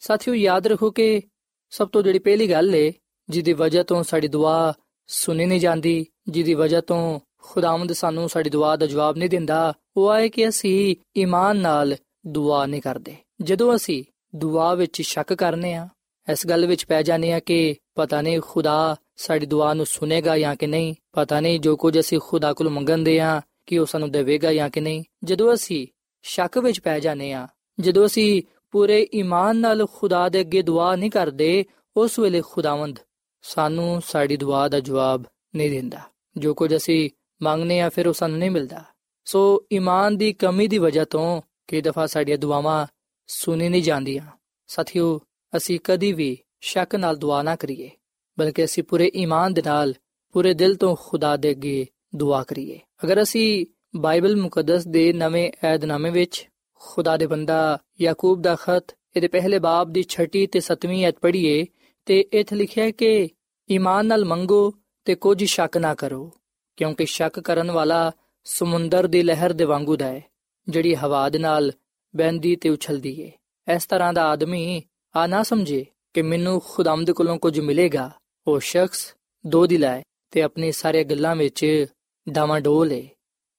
ਸਾਥੀਓ, 0.00 0.34
ਯਾਦ 0.34 0.66
ਰੱਖੋ 0.66 0.90
ਕਿ 0.90 1.22
ਸਭ 1.70 1.88
ਤੋਂ 1.88 2.02
ਜਿਹੜੀ 2.02 2.18
ਪਹਿਲੀ 2.18 2.50
ਗੱਲ 2.50 2.74
ਏ 2.74 2.92
ਜਿਹਦੀ 3.28 3.52
ਵਜ੍ਹਾ 3.52 3.82
ਤੋਂ 3.82 4.02
ਸਾਡੀ 4.02 4.28
ਦੁਆ 4.28 4.74
ਸੁਣੀ 5.06 5.46
ਨਹੀਂ 5.46 5.60
ਜਾਂਦੀ 5.60 6.06
ਜਿਹਦੀ 6.28 6.54
ਵਜ੍ਹਾ 6.54 6.80
ਤੋਂ 6.80 7.20
ਖੁਦਾਵੰਦ 7.42 7.92
ਸਾਨੂੰ 7.92 8.28
ਸਾਡੀ 8.28 8.50
ਦੁਆ 8.50 8.76
ਦਾ 8.76 8.86
ਜਵਾਬ 8.86 9.16
ਨਹੀਂ 9.16 9.30
ਦਿੰਦਾ, 9.30 9.72
ਉਹ 9.96 10.08
ਆਏ 10.10 10.28
ਕਿ 10.28 10.48
ਅਸੀਂ 10.48 10.96
ਈਮਾਨ 11.16 11.56
ਨਾਲ 11.56 11.96
ਦੁਆ 12.26 12.66
ਨਹੀਂ 12.66 12.82
ਕਰਦੇ। 12.82 13.16
ਜਦੋਂ 13.42 13.74
ਅਸੀਂ 13.76 14.04
ਦੁਆ 14.34 14.74
ਵਿੱਚ 14.74 15.02
ਸ਼ੱਕ 15.02 15.32
ਕਰਨੇ 15.32 15.74
ਆ, 15.74 15.88
ਇਸ 16.32 16.46
ਗੱਲ 16.46 16.66
ਵਿੱਚ 16.66 16.84
ਪੈ 16.86 17.02
ਜਾਂਦੇ 17.02 17.32
ਆ 17.32 17.40
ਕਿ 17.40 17.76
ਪਤਾ 17.94 18.20
ਨਹੀਂ 18.20 18.40
ਖੁਦਾ 18.40 18.96
ਸਾਡੀ 19.16 19.46
ਦੁਆ 19.46 19.74
ਨੂੰ 19.74 19.86
ਸੁਨੇਗਾ 19.86 20.38
ਜਾਂ 20.38 20.56
ਕਿ 20.56 20.66
ਨਹੀਂ, 20.66 20.94
ਪਤਾ 21.12 21.40
ਨਹੀਂ 21.40 21.60
ਜੋ 21.60 21.76
ਕੁਝ 21.76 21.98
ਅਸੀਂ 22.00 22.20
ਖੁਦਾ 22.28 22.52
ਕੋਲ 22.52 22.68
ਮੰਗਣਦੇ 22.68 23.20
ਆ, 23.20 23.40
ਕਿ 23.66 23.78
ਉਹ 23.78 23.86
ਸਾਨੂੰ 23.86 24.10
ਦੇਵੇਗਾ 24.10 24.52
ਜਾਂ 24.52 24.70
ਕਿ 24.70 24.80
ਨਹੀਂ। 24.80 25.04
ਜਦੋਂ 25.24 25.54
ਅਸੀਂ 25.54 25.86
ਸ਼ੱਕ 26.22 26.58
ਵਿੱਚ 26.58 26.80
ਪੈ 26.80 26.98
ਜਾਂਦੇ 27.00 27.32
ਆ, 27.32 27.48
ਜਦੋਂ 27.80 28.06
ਅਸੀਂ 28.06 28.42
ਪੂਰੇ 28.70 29.08
ਈਮਾਨ 29.14 29.56
ਨਾਲ 29.56 29.86
ਖੁਦਾ 29.86 30.28
ਦੇ 30.28 30.40
ਅੱਗੇ 30.40 30.62
ਦੁਆ 30.62 30.96
ਨਹੀਂ 30.96 31.10
ਕਰਦੇ, 31.10 31.64
ਉਸ 31.96 32.18
ਵੇਲੇ 32.18 32.42
ਖੁਦਾਵੰਦ 32.50 32.98
ਸਾਨੂੰ 33.42 34.02
ਸਾਡੀ 34.06 34.36
ਦੁਆ 34.36 34.68
ਦਾ 34.68 34.80
ਜਵਾਬ 34.80 35.24
ਨਹੀਂ 35.56 35.70
ਦਿੰਦਾ। 35.70 36.00
ਜੋ 36.36 36.54
ਕੁਝ 36.54 36.76
ਅਸੀਂ 36.76 37.10
ਮੰਗਨੇ 37.42 37.80
ਆ 37.80 37.88
ਫਿਰ 37.88 38.08
ਉਹ 38.08 38.12
ਸਾਨੂੰ 38.12 38.38
ਨਹੀਂ 38.38 38.50
ਮਿਲਦਾ। 38.50 38.84
ਸੋ 39.24 39.64
ਈਮਾਨ 39.72 40.16
ਦੀ 40.16 40.32
ਕਮੀ 40.32 40.66
ਦੀ 40.68 40.78
ਵਜ੍ਹਾ 40.78 41.04
ਤੋਂ 41.04 41.40
ਕਈ 41.68 41.80
ਦਫਾ 41.80 42.06
ਸਾਡੀਆਂ 42.06 42.38
ਦੁਆਵਾਂ 42.38 42.86
ਸੁਣੀ 43.26 43.68
ਨਹੀਂ 43.68 43.82
ਜਾਂਦੀਆਂ। 43.82 44.26
ਸਾਥੀਓ, 44.66 45.20
ਅਸੀਂ 45.56 45.78
ਕਦੀ 45.84 46.12
ਵੀ 46.12 46.36
ਸ਼ੱਕ 46.60 46.96
ਨਾਲ 46.96 47.16
ਦੁਆ 47.16 47.42
ਨਾ 47.42 47.56
ਕਰੀਏ, 47.56 47.90
ਬਲਕਿ 48.38 48.64
ਅਸੀਂ 48.64 48.82
ਪੂਰੇ 48.82 49.10
ਈਮਾਨ 49.16 49.54
ਦੇ 49.54 49.62
ਨਾਲ, 49.66 49.94
ਪੂਰੇ 50.34 50.54
ਦਿਲ 50.54 50.74
ਤੋਂ 50.74 50.96
ਖੁਦਾ 51.00 51.36
ਦੇ 51.36 51.50
ਅੱਗੇ 51.50 51.86
ਦੁਆ 52.14 52.42
ਕਰੀਏ। 52.42 52.80
ਅਗਰ 53.04 53.22
ਅਸੀਂ 53.22 53.66
ਬਾਈਬਲ 53.96 54.36
ਮੁਕੱਦਸ 54.36 54.86
ਦੇ 54.86 55.12
ਨਵੇਂ 55.12 55.50
ਏਧਨਾਮੇ 55.66 56.10
ਵਿੱਚ 56.10 56.48
ਖੁਦਾ 56.74 57.16
ਦੇ 57.16 57.26
ਬੰਦਾ 57.26 57.78
ਯਾਕੂਬ 58.00 58.42
ਦਾ 58.42 58.54
ਖਤ, 58.54 58.94
ਇਹਦੇ 59.16 59.28
ਪਹਿਲੇ 59.28 59.58
ਬਾਬ 59.58 59.92
ਦੀ 59.92 60.04
6 60.10 60.46
ਤੇ 60.46 60.60
7ਵੀਂ 60.60 61.04
ਐਤ 61.06 61.18
ਪੜ੍ਹੀਏ, 61.18 61.66
ਤੇ 62.06 62.20
ਇੱਥੇ 62.32 62.56
ਲਿਖਿਆ 62.56 62.84
ਹੈ 62.84 62.90
ਕਿ 62.90 63.28
ਈਮਾਨ 63.70 64.06
ਨਾਲ 64.06 64.24
ਮੰਗੋ 64.24 64.74
ਤੇ 65.04 65.14
ਕੁਝ 65.14 65.44
ਸ਼ੱਕ 65.44 65.76
ਨਾ 65.76 65.94
ਕਰੋ, 65.94 66.32
ਕਿਉਂਕਿ 66.76 67.06
ਸ਼ੱਕ 67.06 67.40
ਕਰਨ 67.40 67.70
ਵਾਲਾ 67.70 68.12
ਸਮੁੰਦਰ 68.44 69.06
ਦੀ 69.06 69.22
ਲਹਿਰ 69.22 69.52
ਦੇ 69.52 69.64
ਵਾਂਗੂ 69.64 69.96
ਦਾ 69.96 70.06
ਹੈ, 70.06 70.22
ਜਿਹੜੀ 70.68 70.94
ਹਵਾ 70.94 71.28
ਦੇ 71.28 71.38
ਨਾਲ 71.38 71.72
ਬਹਿੰਦੀ 72.16 72.56
ਤੇ 72.56 72.68
ਉਛਲਦੀ 72.68 73.20
ਏ। 73.20 73.32
ਇਸ 73.74 73.86
ਤਰ੍ਹਾਂ 73.86 74.12
ਦਾ 74.12 74.26
ਆਦਮੀ 74.26 74.82
ਆ 75.16 75.26
ਨਾ 75.26 75.42
ਸਮਝੇ 75.42 75.86
ਕਿ 76.14 76.22
ਮੈਨੂੰ 76.22 76.62
ਖੁਦਾਮਦ 76.68 77.10
ਕੋਲੋਂ 77.10 77.38
ਕੁਝ 77.38 77.60
ਮਿਲੇਗਾ। 77.60 78.10
ਉਹ 78.46 78.60
ਸ਼ਖਸ 78.60 79.14
ਦੋ 79.46 79.66
ਦਿਲ 79.66 79.84
ਹੈ 79.84 80.02
ਤੇ 80.30 80.42
ਆਪਣੀ 80.42 80.72
ਸਾਰੇ 80.72 81.04
ਗੱਲਾਂ 81.04 81.36
ਵਿੱਚ 81.36 81.86
ਡਾਵਾਡੋਲ 82.28 82.92
ਏ। 82.92 83.08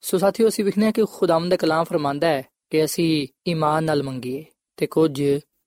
ਸੋ 0.02 0.18
ਸਾਥੀਓ, 0.18 0.48
ਅਸੀਂ 0.48 0.64
ਵਿਖਨੇ 0.66 0.92
ਕਿ 0.92 1.04
ਖੁਦਾਮਦ 1.14 1.50
ਦਾ 1.50 1.56
ਕਲਾਮ 1.56 1.84
ਫਰਮਾਂਦਾ 1.84 2.28
ਹੈ 2.28 2.44
ਕਿ 2.70 2.86
ਅਸੀਂ 2.86 3.28
ਈਮਾਨ 3.48 3.84
ਨਾਲ 3.84 4.04
ਮੰਗੀਏ 4.04 4.46
ਤੇ 4.78 4.88
ਕੁਝ 4.88 5.24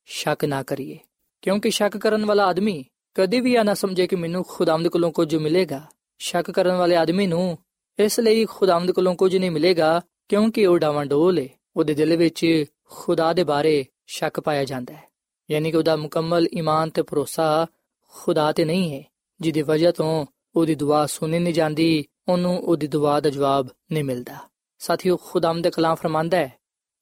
ਸ਼ੱਕ 0.07 0.45
ਨਾ 0.45 0.63
ਕਰੀਏ। 0.63 0.99
ਕਿਉਂਕਿ 1.43 1.71
ਸ਼ੱਕ 1.71 1.97
ਕਰਨ 1.97 2.25
ਵਾਲਾ 2.27 2.47
ਆਦਮੀ 2.47 2.85
ਕਦੇ 3.19 3.41
ਵੀ 3.41 3.55
ਆ 3.57 3.63
ਨਾ 3.63 3.75
ਸਮਝੇ 3.75 4.07
ਕਿ 4.07 4.17
ਮੈਨੂੰ 4.17 4.45
ਖੁਦਾਮਦ 4.49 4.89
ਕੋਲੋਂ 4.89 5.11
ਕੁਝ 5.13 5.37
ਮਿਲੇਗਾ। 5.37 5.81
ਸ਼ੱਕ 6.19 6.51
ਕਰਨ 6.51 6.77
ਵਾਲੇ 6.77 6.97
ਆਦਮੀ 6.97 7.27
ਨੂੰ 7.27 7.59
ਇਸ 7.99 8.21
ਲਈ 8.21 8.45
ਖੁਦਾਮਦ 8.45 8.91
ਕੋਲੋਂ 8.91 9.15
ਕੁਝ 9.15 9.37
ਨਹੀਂ 9.37 9.51
ਮਿਲੇਗਾ, 9.51 10.01
ਕਿਉਂਕਿ 10.29 10.67
ਉਹ 10.67 10.79
ਡਾਵਾਂਡੋਲ 10.79 11.39
ਹੈ 11.39 11.49
ਉਹਦੇ 11.77 11.95
ਦਿਲ 11.95 12.17
ਵਿੱਚ 12.17 12.65
ਖੁਦਾ 12.91 13.33
ਦੇ 13.33 13.45
ਬਾਰੇ 13.45 13.85
ਸ਼ੱਕ 14.07 14.41
ਪਾਇਆ 14.41 14.65
ਜਾਂਦਾ 14.65 14.95
ਹੈ। 14.95 15.03
ਯਾਨੀ 15.51 15.71
ਕਿ 15.71 15.77
ਉਹਦਾ 15.77 15.97
ਮੁਕੰਮਲ 15.97 16.47
ਈਮਾਨ 16.59 16.91
ਤੇ 16.91 17.03
ਭਰੋਸਾ 17.03 17.67
ਖੁਦਾ 18.15 18.53
ਤੇ 18.53 18.65
ਨਹੀਂ 18.65 18.93
ਹੈ, 18.93 19.03
ਜਿਹਦੀ 19.41 19.63
ਵਜ੍ਹਾ 19.63 19.91
ਤੋਂ 19.91 20.27
ਉਹਦੀ 20.57 20.75
ਦੁਆ 20.75 21.07
ਸੁਣੀ 21.07 21.39
ਨਹੀਂ 21.39 21.55
ਜਾਂਦੀ, 21.55 22.05
ਉਹਨੂੰ 22.29 22.57
ਉਹਦੀ 22.59 22.87
ਦੁਆ 22.87 23.19
ਦਾ 23.21 23.31
ਜਵਾਬ 23.31 23.69
ਨਹੀਂ 23.93 24.05
ਮਿਲਦਾ। 24.05 24.39
ਸਾਥੀਓ 24.79 25.17
ਖੁਦਾਮ 25.17 25.63
ਦੇ 25.63 25.71
ਕਲਾਮ 25.71 25.95
ਫਰਮਾਂਦਾ 25.95 26.37
ਹੈ, 26.37 26.53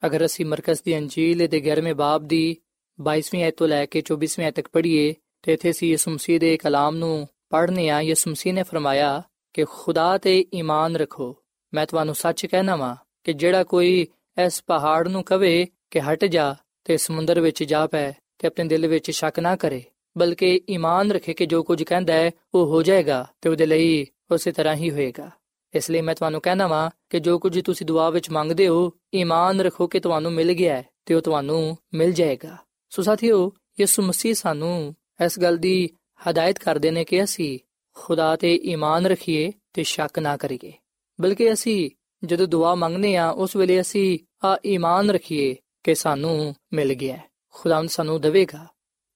ਅਗਰ 0.07 0.25
ਅਸੀਂ 0.25 0.47
ਮਰਕਜ਼ 0.47 0.83
ਦੀ 0.85 0.99
ਅੰਜੀਲ 0.99 1.47
ਦੇ 1.49 1.61
11ਵੇਂ 1.61 1.95
ਬਾਬ 1.95 2.25
ਦੀ 2.25 2.57
22ਵੀਂ 2.99 3.45
ਐਤ 3.45 3.57
ਤੋਂ 3.57 3.69
ਲੈ 3.69 3.87
ਕੇ 3.87 4.03
24ਵੀਂ 4.03 4.47
ਐਤ 4.47 4.55
ਤੱਕ 4.55 4.69
ਪੜ੍ਹੀਏ 4.73 5.15
ਤੇ 5.47 5.53
ਇੱਥੇ 5.53 5.71
ਅਸੀਂ 5.71 5.89
ਯਿਸੂ 5.89 6.11
ਮਸੀਹ 6.11 6.41
ਦੇ 6.41 6.57
ਕਲਾਮ 6.57 6.97
ਨੂੰ 6.97 7.29
ਪੜ੍ਹਨੇ 7.51 7.89
ਆ। 7.89 8.01
ਯਿਸੂ 8.01 8.31
ਮਸੀਹ 8.31 8.55
ਨੇ 8.55 8.63
ਫਰਮਾਇਆ 8.63 9.23
ਕਿ 9.53 9.65
ਖੁਦਾ 9.65 10.19
ਤੇ 10.19 10.45
ਈਮਾਨ 10.55 10.97
ਰੱਖੋ। 10.97 11.37
ਮੈਂ 11.75 11.87
ਤੁਹਾਨੂੰ 11.87 12.15
ਸੱਚ 12.15 12.47
ਕਹਿਣਾ 12.47 12.77
ਵਾਂ 12.77 12.97
ਕਿ 13.25 13.33
ਜਿਹੜਾ 13.33 13.65
ਕੋਈ 13.65 14.07
ਇਸ 14.47 14.63
ਪਹਾੜ 14.67 15.09
ਨੂੰ 15.09 15.23
ਕਵੇ 15.25 15.67
ਕਿ 15.91 16.01
ਹਟ 16.01 16.25
ਜਾ 16.25 16.55
ਤੇ 16.85 16.97
ਸਮੁੰਦਰ 16.97 17.41
ਵਿੱਚ 17.41 17.63
ਜਾ 17.65 17.87
ਪੈ 17.87 18.11
ਤੇ 18.39 18.47
ਆਪਣੇ 18.47 18.65
ਦਿਲ 18.65 18.87
ਵਿੱਚ 18.87 19.11
ਸ਼ੱਕ 19.11 19.41
ਨਾ 19.41 19.57
ਕਰੇ, 19.57 19.83
ਬਲਕਿ 20.19 20.61
ਈਮਾਨ 20.71 21.13
ਰੱਖੇ 21.13 21.35
ਕਿ 21.35 21.47
ਜੋ 21.47 21.63
ਕੁਝ 21.63 21.83
ਕਹਿੰਦਾ 21.83 22.13
ਹੈ 22.13 22.31
ਉਹ 22.55 22.67
ਹੋ 22.67 22.83
ਜਾਏਗਾ 22.83 23.27
ਤੇ 23.41 23.49
ਉਹਦੇ 23.49 23.67
ਲਈ 23.67 24.07
ਉਸੇ 24.31 24.53
ਤਰ੍ਹਾਂ 24.53 24.75
ਹੀ 24.75 24.91
ਹੋਏਗਾ। 24.91 25.31
ਇਸ 25.75 25.91
ਲਈ 25.91 26.01
ਮੈਂ 26.01 26.15
ਤੁਹਾਨੂੰ 26.15 26.41
ਕਹਿਣਾ 26.41 26.67
ਵਾਂ 26.67 26.91
ਕਿ 27.11 27.21
ਜੋ 27.21 27.39
ਕੁਝ 27.39 27.61
ਤੁਸੀਂ 27.63 27.87
ਦੁਆ 27.87 28.11
ਵਿੱਚ 28.11 28.31
ਮੰਗਦੇ 28.31 28.69
ਹੋ, 28.69 28.93
ਈਮਾਨ 29.15 29.61
ਰੱਖੋ 29.61 29.87
ਕਿ 29.87 30.01
ਤੁਹਾਨੂੰ 30.01 30.33
ਮਿਲ 30.33 30.53
ਗਿਆ 30.53 30.77
ਹੈ 30.77 30.87
ਤੇ 31.05 31.15
ਉਹ 31.15 31.21
ਤੁਹਾਨੂੰ 31.21 31.77
ਮਿਲ 31.95 32.13
ਜਾਏਗਾ। 32.13 32.57
ਸੋ 32.91 33.03
ਸਾਥੀਓ, 33.03 33.53
ਯਿਸੂ 33.81 34.03
ਮਸੀਹ 34.03 34.35
ਸਾਨੂੰ 34.35 34.95
ਇਸ 35.25 35.39
ਗੱਲ 35.39 35.57
ਦੀ 35.57 35.91
ਹਦਾਇਤ 36.31 36.59
ਕਰਦੇ 36.59 36.91
ਨੇ 36.91 37.05
ਕਿ 37.05 37.25
ਅਸੀਂ 37.25 37.59
ਖੁਦਾ 37.95 38.37
ਤੇ 38.37 38.55
ਈਮਾਨ 38.55 39.07
ਰੱਖੀਏ 39.07 39.53
ਤੇ 39.73 39.83
ਸ਼ੱਕ 39.83 40.19
ਨਾ 40.19 40.37
ਕਰੀਏ। 40.37 40.73
ਬਲਕਿ 41.21 41.53
ਅਸੀਂ 41.53 41.91
ਜਦੋਂ 42.25 42.47
ਦੁਆ 42.47 42.75
ਮੰਗਨੇ 42.75 43.17
ਆ 43.17 43.31
ਉਸ 43.31 43.57
ਵੇਲੇ 43.57 43.81
ਅਸੀਂ 43.81 44.19
ਆ 44.45 44.61
ਈਮਾਨ 44.67 45.11
ਰੱਖੀਏ 45.11 45.57
ਕਿ 45.85 45.95
ਸਾਨੂੰ 45.95 46.55
ਮਿਲ 46.73 46.95
ਗਿਆ 46.95 47.19
ਖੁਦਾਵੰਦ 47.53 47.89
ਸਾਨੂੰ 47.89 48.21
ਦੇਵੇਗਾ। 48.21 48.67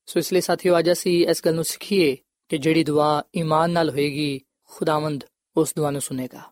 ਸੋ 0.07 0.21
ਇਸ 0.21 0.33
ਲਈ 0.33 0.41
ਸਾਥੀਓ, 0.41 0.79
ਅੱਜ 0.79 0.93
ਅਸੀਂ 0.93 1.29
ਇਸ 1.29 1.43
ਗੱਲ 1.45 1.55
ਨੂੰ 1.55 1.65
ਸਿੱਖੀਏ 1.65 2.17
ਕਿ 2.49 2.59
ਜਿਹੜੀ 2.59 2.85
ਦੁਆ 2.85 3.23
ਈਮਾਨ 3.37 3.71
ਨਾਲ 3.71 3.91
ਹੋਏਗੀ, 3.91 4.41
ਖੁਦਾਵੰਦ 4.65 5.25
ਉਸ 5.57 5.75
ਦੁਆ 5.77 5.91
ਨੂੰ 5.91 6.01
ਸੁਨੇਗਾ। 6.01 6.43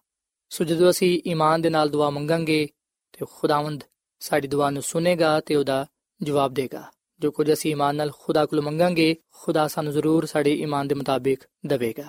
ਸੋ 0.48 0.64
ਜਦੋਂ 0.64 0.90
ਅਸੀਂ 0.90 1.22
ਈਮਾਨ 1.26 1.62
ਦੇ 1.62 1.70
ਨਾਲ 1.70 1.88
ਦੁਆ 1.88 2.10
ਮੰਗਾਂਗੇ, 2.10 2.68
ਤੇ 3.12 3.26
ਖੁਦਾਵੰਦ 3.32 3.84
ਸਾਡੀ 4.20 4.48
ਦੁਆ 4.48 4.70
ਨੂੰ 4.70 4.82
ਸੁਨੇਗਾ 4.82 5.40
ਤੇ 5.40 5.56
ਉਹਦਾ 5.56 5.86
ਜਵਾਬ 6.22 6.54
ਦੇਗਾ। 6.54 6.92
ਜੋ 7.20 7.30
ਕੁਝ 7.30 7.52
ਅਸੀਂ 7.52 7.70
ਈਮਾਨ 7.70 7.96
ਨਾਲ 7.96 8.10
ਖੁਦਾ 8.20 8.44
ਕੋਲ 8.46 8.60
ਮੰਗਾਂਗੇ, 8.60 9.16
ਖੁਦਾ 9.32 9.66
ਸਾਨੂੰ 9.68 9.92
ਜ਼ਰੂਰ 9.92 10.26
ਸਾਡੇ 10.26 10.52
ਈਮਾਨ 10.54 10.88
ਦੇ 10.88 10.94
ਮੁਤਾਬਿਕ 10.94 11.44
ਦੇਵੇਗਾ। 11.66 12.08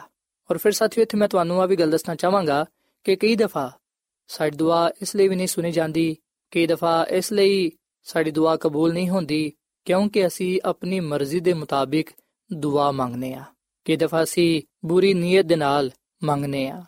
ਔਰ 0.50 0.58
ਫਿਰ 0.58 0.72
ਸਾਥੀਓ, 0.72 1.04
ਇੱਥੇ 1.04 1.18
ਮੈਂ 1.18 1.28
ਤੁਹਾਨੂੰ 1.28 1.62
ਆ 1.62 1.66
ਵੀ 1.66 1.76
ਗੱਲ 1.76 1.92
ਦੱਸਣਾ 1.92 2.16
ਚਾਹਾਂਗਾ 2.16 2.66
ਕਿ 3.06 3.16
ਕਈ 3.16 3.36
ਦਫਾ 3.36 3.72
ਸਾਡੀ 4.30 4.58
ਦੁਆ 4.58 4.90
ਇਸ 5.02 5.16
ਲਈ 5.16 5.28
ਵੀ 5.28 5.36
ਨਹੀਂ 5.36 5.48
ਸੁਣੀ 5.48 5.72
ਜਾਂਦੀ, 5.72 6.16
ਕਈ 6.52 6.66
ਦਫਾ 6.68 7.06
ਇਸ 7.10 7.32
ਲਈ 7.32 7.72
ਸਾਡੀ 8.08 8.32
ਦੁਆ 8.32 8.56
ਕਬੂਲ 8.56 8.94
ਨਹੀਂ 8.94 9.10
ਹੁੰਦੀ, 9.10 9.52
ਕਿਉਂਕਿ 9.88 10.26
ਅਸੀਂ 10.28 10.60
ਆਪਣੀ 10.66 11.00
ਮਰਜ਼ੀ 11.00 11.40
ਦੇ 11.40 11.54
ਮੁਤਾਬਿਕ 11.54 12.10
ਦੁਆ 12.50 12.92
ਮੰਗਨੇ 12.92 13.34
ਆ 13.34 13.44
ਕਈ 13.86 13.96
ਦਫਾ 13.96 14.24
ਅਸੀਂ 14.24 14.62
ਬੁਰੀ 14.86 15.14
ਨੀਅਤ 15.14 15.46
ਦੇ 15.46 15.56
ਨਾਲ 15.56 15.90
ਮੰਗਨੇ 16.24 16.68
ਆ 16.70 16.84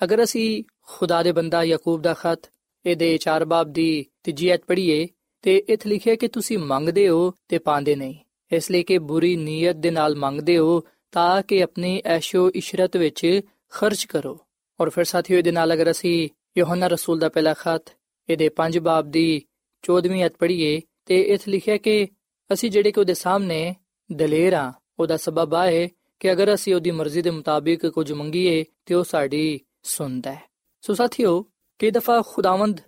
ਅਗਰ 0.00 0.22
ਅਸੀਂ 0.22 0.62
ਖੁਦਾ 0.88 1.22
ਦੇ 1.22 1.32
ਬੰਦਾ 1.32 1.62
ਯਾਕੂਬ 1.64 2.02
ਦਾ 2.02 2.14
ਖਤ, 2.14 2.50
ਇਹਦੇ 2.84 3.18
4 3.18 3.44
ਬਾਬ 3.44 3.72
ਦੀ 3.72 4.06
ਤੀਜੀ 4.24 4.48
ਐਤ 4.48 4.64
ਪੜ੍ਹੀਏ 4.64 5.06
ਤੇ 5.42 5.56
ਇਥੇ 5.56 5.88
ਲਿਖਿਆ 5.88 6.14
ਕਿ 6.14 6.28
ਤੁਸੀਂ 6.28 6.58
ਮੰਗਦੇ 6.58 7.08
ਹੋ 7.08 7.32
ਤੇ 7.48 7.58
ਪਾਉਂਦੇ 7.58 7.96
ਨਹੀਂ। 7.96 8.14
ਇਸ 8.52 8.70
ਲਈ 8.70 8.82
ਕਿ 8.82 8.98
ਬੁਰੀ 8.98 9.36
ਨੀਅਤ 9.36 9.76
ਦੇ 9.76 9.90
ਨਾਲ 9.90 10.16
ਮੰਗਦੇ 10.16 10.58
ਹੋ 10.58 10.82
ਤਾਂ 11.12 11.42
ਕਿ 11.42 11.62
ਆਪਣੀ 11.62 12.02
ਐਸ਼ੋ 12.04 12.50
ਇਸ਼ਰਤ 12.50 12.96
ਵਿੱਚ 12.96 13.40
ਖਰਚ 13.70 14.04
ਕਰੋ। 14.04 14.38
ਔਰ 14.80 14.90
ਫਿਰ 14.90 15.04
ਸਾਥੀਓ, 15.04 15.38
ਇਹਦੇ 15.38 15.52
ਨਾਲ 15.52 15.74
ਅਗਰ 15.74 15.90
ਅਸੀਂ 15.90 16.28
ਯੋਹਨਾ 16.58 16.86
ਰਸੂਲ 16.86 17.18
ਦਾ 17.18 17.28
ਪਹਿਲਾ 17.28 17.54
ਖਤ, 17.54 17.82
ਇਹਦੇ 18.28 18.48
5 18.48 18.78
ਬਾਬ 18.78 19.10
ਦੀ 19.10 19.42
14ਵੀਂ 19.82 20.26
ਅਧ 20.26 20.32
ਪੜ੍ਹੀਏ 20.38 20.80
ਤੇ 21.06 21.20
ਇਥੇ 21.20 21.50
ਲਿਖਿਆ 21.50 21.76
ਕਿ 21.76 22.08
ਅਸੀਂ 22.52 22.70
ਜਿਹੜੇ 22.70 22.92
ਕਿ 22.92 23.00
ਉਹਦੇ 23.00 23.14
ਸਾਹਮਣੇ 23.14 23.74
ਦਲੇਰ 24.12 24.52
ਆ 24.52 24.72
ਉਹਦਾ 25.00 25.16
ਸਬਬ 25.16 25.54
ਆ 25.54 25.66
ਹੈ 25.66 25.88
ਕਿ 26.20 26.32
ਅਗਰ 26.32 26.54
ਅਸੀਂ 26.54 26.74
ਉਹਦੀ 26.74 26.90
ਮਰਜ਼ੀ 26.90 27.22
ਦੇ 27.22 27.30
ਮੁਤਾਬਿਕ 27.30 27.86
ਕੁਝ 27.86 28.12
ਮੰਗੀਏ 28.12 28.64
ਤੇ 28.86 28.94
ਉਹ 28.94 29.04
ਸਾਡੀ 29.04 29.60
ਸੁਣਦਾ 29.82 30.32
ਹੈ। 30.32 30.42
ਸੋ 30.80 30.94
ਸਾਥੀਓ, 30.94 31.46
ਕਈ 31.78 31.90
ਦਫਾ 31.90 32.22
ਖੁਦਾਵੰਦ 32.26 32.80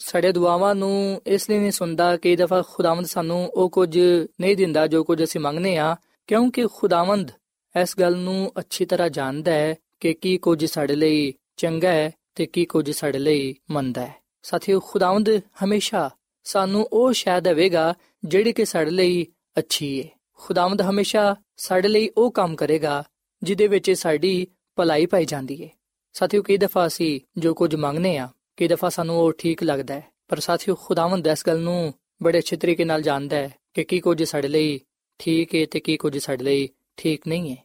ਸਾਡੇ 0.00 0.32
ਦੁਆਵਾਂ 0.32 0.74
ਨੂੰ 0.74 1.22
ਇਸ 1.26 1.50
ਲਈ 1.50 1.58
ਨਹੀਂ 1.58 1.70
ਸੁਣਦਾ 1.70 2.16
ਕਈ 2.16 2.36
ਦਫਾ 2.36 2.62
ਖੁਦਾਵੰਦ 2.62 3.06
ਸਾਨੂੰ 3.06 3.50
ਉਹ 3.54 3.70
ਕੁਝ 3.70 3.98
ਨਹੀਂ 4.40 4.56
ਦਿੰਦਾ 4.56 4.86
ਜੋ 4.86 5.04
ਕੁਝ 5.04 5.22
ਅਸੀਂ 5.24 5.40
ਮੰਗਨੇ 5.40 5.76
ਆ 5.76 5.96
ਕਿਉਂਕਿ 6.26 6.66
ਖੁਦਾਵੰਦ 6.74 7.30
ਇਸ 7.74 7.94
ਗੱਲ 8.00 8.16
ਨੂੰ 8.16 8.52
ਅੱਛੀ 8.58 8.84
ਤਰ੍ਹਾਂ 8.84 9.10
ਜਾਣਦਾ 9.10 9.52
ਹੈ 9.52 9.74
ਕਿ 10.00 10.14
ਕੀ 10.14 10.38
ਕੁਝ 10.38 10.64
ਸਾਡੇ 10.64 10.94
ਲਈ 10.94 11.34
ਚੰਗਾ 11.56 11.92
ਹੈ 11.92 12.10
ਤੇ 12.34 12.46
ਕੀ 12.46 12.64
ਕੁਝ 12.64 12.90
ਸਾਡੇ 12.90 13.18
ਲਈ 13.18 13.54
ਮੰਦਾ 13.70 14.06
ਹੈ। 14.06 14.14
ਸਾਥੀਓ, 14.42 14.80
ਖੁਦਾਵੰਦ 14.80 15.28
ਹਮੇਸ਼ਾ 15.64 16.10
ਸਾਨੂੰ 16.44 16.88
ਉਹ 16.92 17.12
ਸ਼ਾਇਦ 17.12 17.44
ਦੇਵੇਗਾ 17.44 17.94
ਜਿਹੜੀ 18.24 18.52
ਕਿ 18.52 18.64
ਸਾਡੇ 18.64 18.90
ਲਈ 18.90 19.26
ਅੱਛੀ 19.58 20.02
ਹੈ 20.02 20.08
ਖੁਦਾਵੰਦ 20.34 20.82
ਹਮੇਸ਼ਾ 20.82 21.36
ਸਾਡੇ 21.56 21.88
ਲਈ 21.88 22.10
ਉਹ 22.16 22.30
ਕੰਮ 22.32 22.56
ਕਰੇਗਾ 22.56 23.04
ਜਿਹਦੇ 23.42 23.66
ਵਿੱਚ 23.66 23.90
ਸਾਡੀ 23.90 24.46
ਭਲਾਈ 24.76 25.06
ਪਾਈ 25.06 25.24
ਜਾਂਦੀ 25.24 25.64
ਹੈ 25.64 25.68
ਸਾਥੀਓ, 26.12 26.42
ਕਈ 26.42 26.56
ਦਫਾ 26.56 26.86
ਅਸੀਂ 26.86 27.20
ਜੋ 27.40 27.54
ਕੁਝ 27.54 27.74
ਮੰਗਨੇ 27.76 28.18
ਆ 28.18 28.28
ਕਈ 28.60 28.68
ਦਫਾ 28.68 28.88
ਸਾਨੂੰ 28.88 29.16
ਉਹ 29.16 29.32
ਠੀਕ 29.32 29.62
ਲੱਗਦਾ 29.62 29.94
ਹੈ। 29.94 30.04
ਪਰ 30.28 30.40
ਸਾਥੀਓ, 30.40 30.74
ਖੁਦਾਵੰਦ 30.74 31.26
ਇਸ 31.26 31.46
ਗੱਲ 31.46 31.60
ਨੂੰ 31.60 31.94
ਬੜੇ 32.22 32.38
ਅੱਛੇ 32.38 32.56
ਤਰੀਕੇ 32.56 32.84
ਨਾਲ 32.84 33.02
ਜਾਣਦਾ 33.02 33.36
ਹੈ 33.36 33.54
ਕਿ 33.74 33.84
ਕੀ 33.84 34.00
ਕੁਝ 34.00 34.22
ਸਾਡੇ 34.22 34.48
ਲਈ 34.48 34.80
ਠੀਕ 35.18 35.54
ਹੈ 35.54 35.66
ਤੇ 35.70 35.80
ਕੀ 35.80 35.96
ਕੁਝ 35.96 36.18
ਸਾਡੇ 36.18 36.44
ਲਈ 36.44 36.68
ਠੀਕ 36.96 37.28
ਨਹੀਂ 37.28 37.50
ਹੈ। 37.50 37.56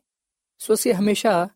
ਸੋ 0.60 0.74
ਅਸੀਂ 0.74 0.94
ਹਮੇਸ਼ਾ 0.94 1.50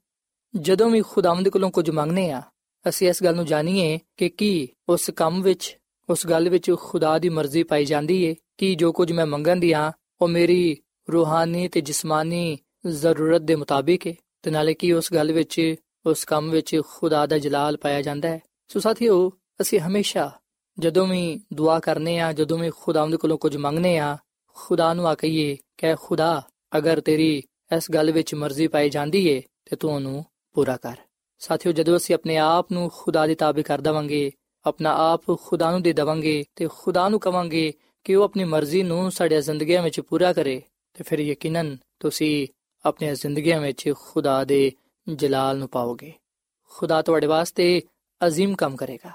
ਜਦੋਂ 0.60 0.90
ਵੀ 0.90 1.02
ਖੁਦਾਵੰਦ 1.02 1.50
ਕੋਲੋਂ 1.50 1.72
ਕੁਝ 1.72 1.90
ਮੰਗਨੇ 1.90 2.32
ਆ 2.32 2.42
ਅਸੀਂ 2.90 3.10
ਇਸ 3.10 3.24
ਗੱਲ 3.24 3.36
ਨੂੰ 3.36 3.46
ਜਾਣੀਏ 3.46 4.00
ਕਿ 4.18 4.30
ਕੀ 4.30 4.70
ਉਸ 4.90 5.10
ਕੰਮ 5.10 5.42
ਵਿੱਚ, 5.42 5.78
ਉਸ 6.10 6.28
ਗੱਲ 6.28 6.50
ਵਿੱਚ 6.50 6.72
ਖੁਦਾ 6.72 7.20
ਦੀ 7.20 7.30
ਮਰਜ਼ੀ 7.30 7.64
ਪਾਈ 7.64 7.86
ਜਾਂਦੀ 7.86 8.30
ਹੈ, 8.30 8.36
ਕਿ 8.58 8.76
ਜੋ 8.76 8.92
ਕੁਝ 8.92 9.12
ਮੈਂ 9.12 9.26
ਮੰਗਣ 9.26 9.56
ਦੀ 9.56 9.72
ਆ 9.72 9.92
ਉਹ 10.22 10.28
ਮੇਰੀ 10.28 10.78
ਰੂਹਾਨੀ 11.12 11.68
ਤੇ 11.68 11.82
ਜਿਸਮਾਨੀ 11.82 12.58
ਜ਼ਰੂਰਤ 12.88 13.42
ਦੇ 13.42 13.56
ਮੁਤਾਬਿਕ 13.56 14.08
ਹੈ 14.08 14.14
ਤੇ 14.42 14.52
ਨਾਲੇ 14.52 14.74
ਕੀ 14.74 14.92
ਉਸ 14.92 15.14
ਗੱਲ 15.14 15.32
ਵਿੱਚ, 15.32 15.76
ਉਸ 16.06 16.26
ਕੰਮ 16.26 16.50
ਵਿੱਚ 16.50 16.82
ਖੁਦਾ 16.90 17.26
ਦਾ 17.26 17.38
ਜਲਾਲ 17.38 17.78
ਪਾਇਆ 17.78 18.02
ਜਾਂਦਾ 18.02 18.30
ਹੈ। 18.30 18.42
ਸੋ 18.74 18.80
ਸਾਥੀਓ, 18.80 19.32
ਅਸੀਂ 19.62 19.80
ਹਮੇਸ਼ਾ 19.80 20.32
ਜਦੋਂ 20.80 21.08
ਵੀ 21.08 21.42
ਦੁਆ 21.54 21.80
ਕਰਨੇ 21.80 22.20
ਆ, 22.20 22.34
ਜਦੋਂ 22.34 22.58
ਵੀ 22.58 22.70
ਖੁਦਾਵੰਦ 22.70 23.16
ਕੋਲੋਂ 23.16 23.38
ਕੁਝ 23.38 23.58
ਮੰਗਨੇ 23.58 23.98
ਆ, 23.98 24.18
ਖੁਦਾ 24.48 24.94
ਨੂੰ 24.94 25.08
ਆ 25.08 25.16
ਕਿ 25.16 25.58
ਖੁਦਾ, 26.02 26.42
ਅਗਰ 26.78 27.00
ਤੇਰੀ 27.00 27.44
ਇਸ 27.78 27.92
ਗੱਲ 27.92 28.12
ਵਿੱਚ 28.12 28.36
ਮਰਜ਼ੀ 28.36 28.68
ਪਾਈ 28.68 28.90
ਜਾਂਦੀ 28.90 29.28
ਏ, 29.28 29.42
ਤੇ 29.66 29.76
ਤੂੰ 29.76 29.94
ਉਹਨੂੰ 29.94 30.26
ਪੂਰਾ 30.54 30.78
ਕਰ। 30.78 30.96
ਸਾਥੀਓ, 31.40 31.72
ਜਦੋਂ 31.72 31.98
ਅਸੀਂ 31.98 32.16
ਆਪਣੇ 32.16 32.38
ਆਪ 32.38 32.72
ਨੂੰ 32.72 32.92
ਖੁਦਾ 32.94 33.28
ਦੇ 33.28 33.36
ਤਾਬੇ 33.36 33.64
ਕਰ 33.64 33.82
ਦਵਾਂਗੇ, 33.82 34.32
ਆਪਣਾ 34.66 35.14
ਆਪ 35.14 35.22
ਖੁਦਾ 35.42 35.72
ਨੂੰ 35.72 35.82
ਦੇ 35.82 35.94
ਦਵਾਂਗੇ, 35.94 36.46
ਤੇ 36.56 36.68
ਖੁਦਾ 36.68 37.10
ਨੂੰ 37.10 37.20
ਕਵਾਂਗੇ 37.20 37.74
ਕਿ 38.04 38.16
ਉਹ 38.16 38.24
ਆਪਣੀ 38.24 38.44
ਮਰਜ਼ੀ 38.44 38.84
ਨੂੰ 38.84 39.12
ਸਾਡੀਆਂ 39.12 39.42
ਜ਼ਿੰਦਗੀਆਂ 39.42 39.84
ਵਿੱਚ 39.84 40.00
ਪੂਰਾ 40.00 40.34
ਕਰੇ, 40.34 40.62
ਤੇ 40.94 41.04
ਫਿਰ 41.04 41.20
ਯਕੀਨਨ 41.20 41.78
ਤੁਸੀਂ 42.00 42.48
ਆਪਣੀਆਂ 42.86 43.16
ਜ਼ਿੰਦਗੀਆਂ 43.16 43.62
ਵਿੱਚ 43.62 43.94
ਖੁਦਾ 44.00 44.44
ਦੇ 44.44 44.72
ਜਲਾਲ 45.14 45.58
ਨੂੰ 45.58 45.70
ਪਾਓਗੇ। 45.70 46.14
ਖੁਦਾ 46.70 47.02
ਤੁਹਾਡੇ 47.02 47.28
ਵਾਸਤੇ 47.28 47.82
عظیم 48.21 48.55
ਕੰਮ 48.55 48.77
ਕਰੇਗਾ 48.77 49.13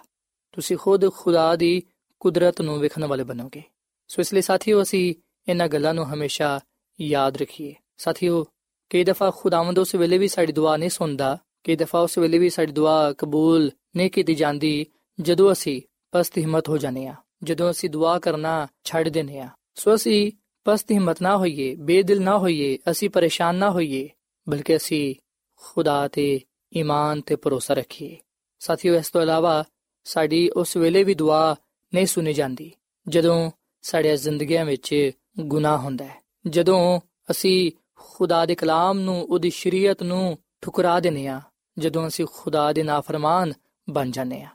ਤੁਸੀਂ 0.54 0.78
ਖੁਦ 0.78 1.10
ਖੁਦਾ 1.10 1.56
ਦੀ 1.56 1.82
ਕੁਦਰਤ 2.22 2.62
ਨੂੰ 2.62 2.80
ਵੇਖਣ 2.80 3.06
ਵਾਲੇ 3.06 3.24
ਬਣੋਗੇ 3.24 3.64
ਸੋ 4.10 4.22
ਇਸ 4.22 4.34
ਲਈ 4.34 4.42
ਸਾਥੀਓ 4.42 4.82
ਅਸੀਂ 4.82 5.14
ਇਹਨਾਂ 5.48 5.68
ਗੱਲਾਂ 5.68 5.94
ਨੂੰ 5.94 6.06
ਹਮੇਸ਼ਾ 6.06 6.60
ਯਾਦ 7.00 7.38
ਰੱਖੀਏ 7.38 7.74
ਸਾਥੀਓ 7.98 8.46
ਕਈ 8.92 9.04
ਦਫਾ 9.04 9.30
ਖੁਦਾਵੰਦ 9.32 9.80
ਉਸ 9.80 9.96
ਵੇਲੇ 9.96 10.18
ਵੀ 10.18 10.28
ਸਾਡੀ 10.28 10.52
ਦੁਆ 10.52 10.76
ਨਹੀਂ 10.78 10.90
ਸੁਣਦਾ 10.90 11.38
ਕਈ 11.64 11.76
ਦਫਾ 11.76 12.00
ਉਸ 12.00 12.18
ਵੇਲੇ 12.18 12.38
ਵੀ 12.38 12.50
ਸਾਡੀ 12.50 12.72
ਦੁਆ 12.72 13.12
ਕਬੂਲ 13.14 13.72
ਨਹੀਂ 13.96 14.12
ਕੀਤੀ 14.12 14.36
ਜਾਂਦੀ 14.36 14.86
ਜਦੋਂ 15.20 15.52
ਅਸੀਂ 15.52 15.82
ਪਸਤ 16.14 16.38
ਹਿੰਮਤ 16.38 16.70
ਹੋ 16.70 16.78
ਜਾਂਦੇ 16.78 17.08
ਆ 17.08 17.16
ਜਦੋਂ 17.44 17.70
ਅਸੀਂ 17.72 17.90
ਦੁਆ 17.90 18.18
ਕਰਨਾ 18.20 18.68
ਛੱਡ 18.84 19.10
ਦਿੰਦੇ 19.10 19.40
ਆ 19.40 19.50
ਸੋ 19.76 19.96
ਅਸੀਂ 19.96 20.32
ਪਸਤ 20.66 20.92
ਹਿੰਮਤ 20.92 21.22
ਨਾ 21.22 21.36
ਹੋਈਏ 21.38 21.76
ਬੇਦਿਲ 21.76 22.22
ਨਾ 22.22 22.38
ਹੋਈਏ 22.38 22.78
ਅਸੀਂ 22.92 23.10
ਪਰੇਸ਼ਾਨ 23.10 23.56
ਨਾ 23.56 23.70
ਹੋਈਏ 23.72 24.08
ਬਲਕਿ 24.48 24.76
ਅਸੀਂ 24.76 25.16
ਖੁਦਾ 25.62 26.08
ਤੇ 26.08 26.40
ਈਮਾਨ 26.74 27.22
ਤੇ 27.22 27.36
ਭਰੋਸਾ 27.36 27.74
ਰੱਖੀਏ 27.74 28.18
ਸਾਥੀਓ, 28.65 28.95
ਇਸ 28.95 29.11
ਤੋਂ 29.11 29.23
ਇਲਾਵਾ 29.23 29.65
ਸਾਡੀ 30.07 30.49
ਉਸ 30.51 30.77
ਵੇਲੇ 30.77 31.05
ਵੀ 31.05 31.15
ਦੁਆ 31.15 31.57
ਨਹੀਂ 31.93 32.07
ਸੁਣੀ 32.07 32.33
ਜਾਂਦੀ, 32.33 32.71
ਜਦੋਂ 33.09 33.51
ਸਾਡੇ 33.83 34.17
ਜ਼ਿੰਦਗੀਆਂ 34.17 34.65
ਵਿੱਚ 34.65 35.11
ਗੁਨਾਹ 35.41 35.79
ਹੁੰਦਾ 35.79 36.05
ਹੈ। 36.05 36.23
ਜਦੋਂ 36.47 37.01
ਅਸੀਂ 37.31 37.73
ਖੁਦਾ 37.95 38.47
ਦੇ 38.47 38.55
ਕਲਾਮ 38.55 38.99
ਨੂੰ, 38.99 39.23
ਉਹਦੀ 39.23 39.51
ਸ਼ਰੀਅਤ 39.51 40.03
ਨੂੰ 40.03 40.39
ਠੁਕਰਾ 40.63 41.01
ਦਿੰਨੇ 41.01 41.27
ਆ 41.27 41.41
ਜਦੋਂ 41.79 42.07
ਅਸੀਂ 42.07 42.27
ਖੁਦਾ 42.33 42.73
ਦੇ 42.73 42.83
ਨਾਫਰਮਾਨ 42.83 43.53
ਬਣ 43.89 44.11
ਜਾਂਦੇ 44.11 44.43
ਆ 44.43 44.49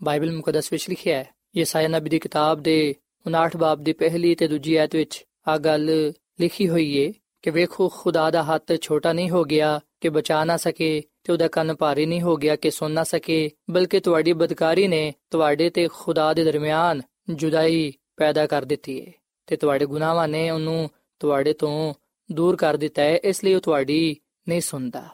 ਬਾਈਬਲ 0.00 0.32
ਮੁਕੱਦਸ 0.32 0.72
ਵਿੱਚ 0.72 0.88
ਲਿਖਿਆ 0.88 1.18
ਹੈ, 1.18 1.28
ਯਸਾਇਆ 1.56 1.88
ਨਬੀ 1.88 2.10
ਦੀ 2.10 2.18
ਕਿਤਾਬ 2.18 2.60
ਦੇ 2.60 2.94
59 3.26 3.56
ਬਾਬ 3.56 3.82
ਦੀ 3.82 3.92
ਪਹਿਲੀ 3.92 4.34
ਤੇ 4.34 4.48
ਦੂਜੀ 4.48 4.76
ਆਇਤ 4.76 4.96
ਵਿੱਚ 4.96 5.24
ਆ 5.48 5.58
ਗੱਲ 5.58 6.12
ਲਿਖੀ 6.40 6.68
ਹੋਈ 6.68 6.96
ਏ 6.96 7.12
ਕਿ 7.42 7.50
ਵੇਖੋ, 7.50 7.88
ਖੁਦਾ 7.88 8.30
ਦਾ 8.30 8.42
ਹੱਥ 8.42 8.72
ਛੋਟਾ 8.80 9.12
ਨਹੀਂ 9.12 9.30
ਹੋ 9.30 9.44
ਗਿਆ 9.44 9.80
ਕਿ 10.00 10.08
ਬਚਾ 10.08 10.44
ਨਾ 10.44 10.56
ਸਕੇ 10.56 11.02
ਤੇ 11.24 11.32
ਉਹਦਾ 11.32 11.48
ਕੰਨ 11.48 11.74
ਭਾਰੀ 11.74 12.06
ਨਹੀਂ 12.06 12.22
ਹੋ 12.22 12.36
ਗਿਆ 12.36 12.56
ਕਿ 12.56 12.70
ਸੁਣ 12.70 12.90
ਨਾ 12.90 13.04
ਸਕੇ, 13.04 13.50
ਬਲਕਿ 13.70 14.00
ਤੁਹਾਡੀ 14.00 14.32
ਬਦਕਾਰੀ 14.32 14.88
ਨੇ 14.88 15.12
ਤੁਹਾਡੇ 15.30 15.70
ਤੇ 15.70 15.88
ਖੁਦਾ 15.92 16.34
ਦੇ 16.34 16.44
ਦਰਮਿਆਨ 16.44 17.02
ਜੁਦਾਈ 17.30 17.92
ਪੈਦਾ 18.16 18.46
ਕਰ 18.46 18.64
ਦਿੱਤੀ 18.64 18.98
ਏ, 18.98 19.12
ਤੇ 19.46 19.56
ਤੁਹਾਡੇ 19.56 19.86
ਗੁਨਾਹਾਂ 19.86 20.28
ਨੇ 20.28 20.50
ਉਹਨੂੰ 20.50 20.90
ਤੁਹਾਡੇ 21.18 21.52
ਤੋਂ 21.52 21.94
ਦੂਰ 22.32 22.56
ਕਰ 22.56 22.76
ਦਿੱਤਾ 22.76 23.02
ਹੈ 23.02 23.16
ਇਸ 23.16 23.44
ਲਈ 23.44 23.54
ਉਹ 23.54 23.60
ਤੁਹਾਡੀ 23.60 24.16
ਨਹੀਂ 24.48 24.60
ਸੁਣਦਾ। 24.60 25.08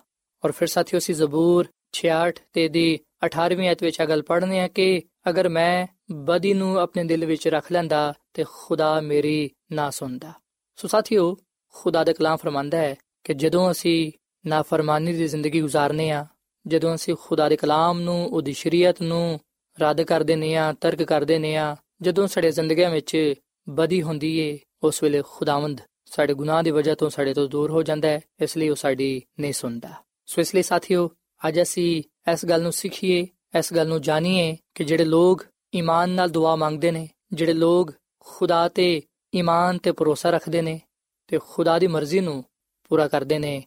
ਔਰ 0.44 0.52
ਫਿਰ 0.52 0.68
ਸਾਥੀਓ 0.68 0.98
ਸੀ 0.98 1.12
ਜ਼ਬੂਰ 1.12 1.68
66 1.92 2.42
ਤੇ 2.52 2.68
ਦੀ 2.68 2.98
18ਵੀਂ 3.26 3.68
ਆਇਤ 3.68 3.82
ਵਿੱਚ 3.82 4.02
ਅਗਲ 4.02 4.22
ਪੜ੍ਹਨੇ 4.22 4.60
ਆ 4.60 4.68
ਕਿ 4.68 5.02
ਅਗਰ 5.28 5.48
ਮੈਂ 5.48 5.86
ਬਦੀ 6.10 6.54
ਨੂੰ 6.54 6.78
ਆਪਣੇ 6.78 7.04
ਦਿਲ 7.04 7.26
ਵਿੱਚ 7.26 7.48
ਰੱਖ 7.48 7.72
ਲੈਂਦਾ 7.72 8.14
ਤੇ 8.34 8.44
ਖੁਦਾ 8.52 9.00
ਮੇਰੀ 9.00 9.50
ਨਾ 9.72 9.90
ਸੁਣਦਾ। 9.90 10.32
ਸੋ 10.76 10.88
ਸਾਥੀਓ, 10.88 11.36
ਖੁਦਾ 11.74 12.04
ਦਾ 12.04 12.12
ਕਲਾਮ 12.12 12.36
ਫਰਮਾਂਦਾ 12.36 12.78
ਹੈ 12.78 12.94
ਕਿ 13.24 13.34
ਜਦੋਂ 13.34 13.70
ਅਸੀਂ 13.70 14.12
ਨਾਫਰਮਾਨੀ 14.48 15.12
ਦੀ 15.12 15.28
ਜ਼ਿੰਦਗੀ 15.28 15.62
گزارਨੇ 15.62 16.10
ਆ। 16.10 16.26
ਜਦੋਂ 16.66 16.94
ਅਸੀਂ 16.94 17.14
ਖੁਦਾ 17.20 17.48
ਦੇ 17.48 17.56
ਕਲਾਮ 17.56 18.00
ਨੂੰ, 18.00 18.26
ਉਹਦੀ 18.26 18.52
ਸ਼ਰੀਅਤ 18.52 19.02
ਨੂੰ 19.02 19.40
ਰੱਦ 19.80 20.02
ਕਰ 20.02 20.22
ਦਿੰਨੇ 20.22 20.56
ਆ, 20.56 20.72
ਤਰਕ 20.72 21.02
ਕਰ 21.02 21.24
ਦਿੰਨੇ 21.24 21.56
ਆ, 21.56 21.76
ਜਦੋਂ 22.02 22.26
ਸਾਡੇ 22.26 22.50
ਜ਼ਿੰਦਗੀਆਂ 22.50 22.90
ਵਿੱਚ 22.90 23.34
ਬਦੀ 23.68 24.02
ਹੁੰਦੀ 24.02 24.38
ਏ, 24.38 24.58
ਉਸ 24.82 25.02
ਵੇਲੇ 25.02 25.22
ਖੁਦਾਵੰਦ 25.28 25.80
ਸਾਡੇ 26.06 26.34
ਗੁਨਾਹ 26.34 26.62
ਦੀ 26.62 26.70
ਵਜ੍ਹਾ 26.70 26.94
ਤੋਂ 26.94 27.10
ਸਾਡੇ 27.10 27.34
ਤੋਂ 27.34 27.48
ਦੂਰ 27.48 27.70
ਹੋ 27.70 27.82
ਜਾਂਦਾ 27.82 28.08
ਹੈ, 28.08 28.20
ਇਸ 28.40 28.56
ਲਈ 28.56 28.68
ਉਹ 28.68 28.76
ਸਾਡੀ 28.76 29.22
ਨਹੀਂ 29.40 29.52
ਸੁਣਦਾ। 29.52 29.92
ਸੋ 30.26 30.40
ਇਸ 30.40 30.54
ਲਈ 30.54 30.62
ਸਾਥੀਓ, 30.62 31.10
ਅੱਜ 31.48 31.62
ਅਸੀਂ 31.62 32.02
ਇਸ 32.32 32.46
ਗੱਲ 32.46 32.62
ਨੂੰ 32.62 32.72
ਸਿੱਖੀਏ, 32.72 33.28
ਇਸ 33.58 33.74
ਗੱਲ 33.74 33.88
ਨੂੰ 33.88 34.00
ਜਾਣੀਏ 34.02 34.56
ਕਿ 34.74 34.84
ਜਿਹੜੇ 34.84 35.04
ਲੋਕ 35.04 35.46
ਈਮਾਨ 35.74 36.10
ਨਾਲ 36.10 36.28
ਦੁਆ 36.28 36.56
ਮੰਗਦੇ 36.56 36.90
ਨੇ, 36.90 37.08
ਜਿਹੜੇ 37.32 37.52
ਲੋਕ 37.52 37.92
ਖੁਦਾ 38.20 38.68
ਤੇ 38.68 39.02
ਈਮਾਨ 39.34 39.78
ਤੇ 39.78 39.92
ਭਰੋਸਾ 39.92 40.30
ਰੱਖਦੇ 40.30 40.62
ਨੇ, 40.62 40.80
ਤੇ 41.26 41.38
ਖੁਦਾ 41.48 41.78
ਦੀ 41.78 41.86
ਮਰਜ਼ੀ 41.86 42.20
ਨੂੰ 42.20 42.44
ਪੂਰਾ 42.88 43.08
ਕਰਦੇ 43.08 43.38
ਨੇ 43.38 43.64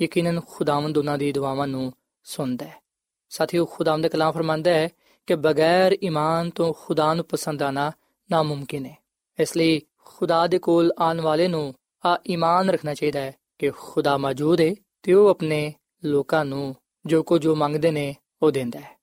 ਯਕੀਨਨ 0.00 0.40
ਖੁਦਾਵੰਦ 0.48 0.98
ਉਹਨਾਂ 0.98 1.18
ਦੀ 1.18 1.32
ਦੁਆਵਾਂ 1.32 1.68
ਨੂੰ 1.68 1.92
ਸੁਣਦਾ 2.24 2.66
ਹੈ। 2.66 2.82
ਸਾਥੀਓ, 3.28 3.64
ਖੁਦਾਵੰਦ 3.64 4.02
ਦਾ 4.02 4.08
ਕਲਾਮ 4.08 4.32
ਫਰਮਾਂਦਾ 4.32 4.70
ਹੈ 4.70 4.88
ਕਿ 5.26 5.34
ਬਗੈਰ 5.34 5.96
ਈਮਾਨ 6.04 6.50
ਤੋਂ 6.50 6.74
ਖੁਦਾ 6.78 7.14
ਨੂੰ 7.14 7.24
ਪਸੰਦ 7.24 7.62
ਆਣਾ 7.62 7.92
ਨਾਮੁਮਕਿਨ 8.30 8.86
ਹੈ। 8.86 8.98
ਇਸ 9.38 9.56
ਲਈ 9.56 9.82
ਖੁਦਾ 10.04 10.46
ਦੇ 10.46 10.58
ਕੋਲ 10.58 10.92
ਆਉਣ 10.98 11.20
ਵਾਲੇ 11.20 11.48
ਨੂੰ 11.48 11.74
ਆ 12.06 12.20
ਈਮਾਨ 12.28 12.70
ਰੱਖਣਾ 12.70 12.94
ਚਾਹੀਦਾ 12.94 13.20
ਹੈ 13.20 13.34
ਕਿ 13.58 13.70
ਖੁਦਾ 13.70 14.16
ਮੌਜੂਦ 14.16 14.60
ਹੈ 14.60 14.74
ਤੇ 15.02 15.12
ਉਹ 15.12 15.28
ਆਪਣੇ 15.28 15.74
ਲੋਕਾਂ 16.04 16.44
ਨੂੰ 16.44 16.76
ਜੋ 17.06 17.22
ਕੋ 17.22 17.38
ਜੋ 17.38 17.54
ਮੰਗਦੇ 17.54 17.90
ਨੇ 17.90 18.16
ਉਹ 18.42 18.50
ਦਿੰਦਾ 18.50 18.80
ਹੈ। 18.80 19.00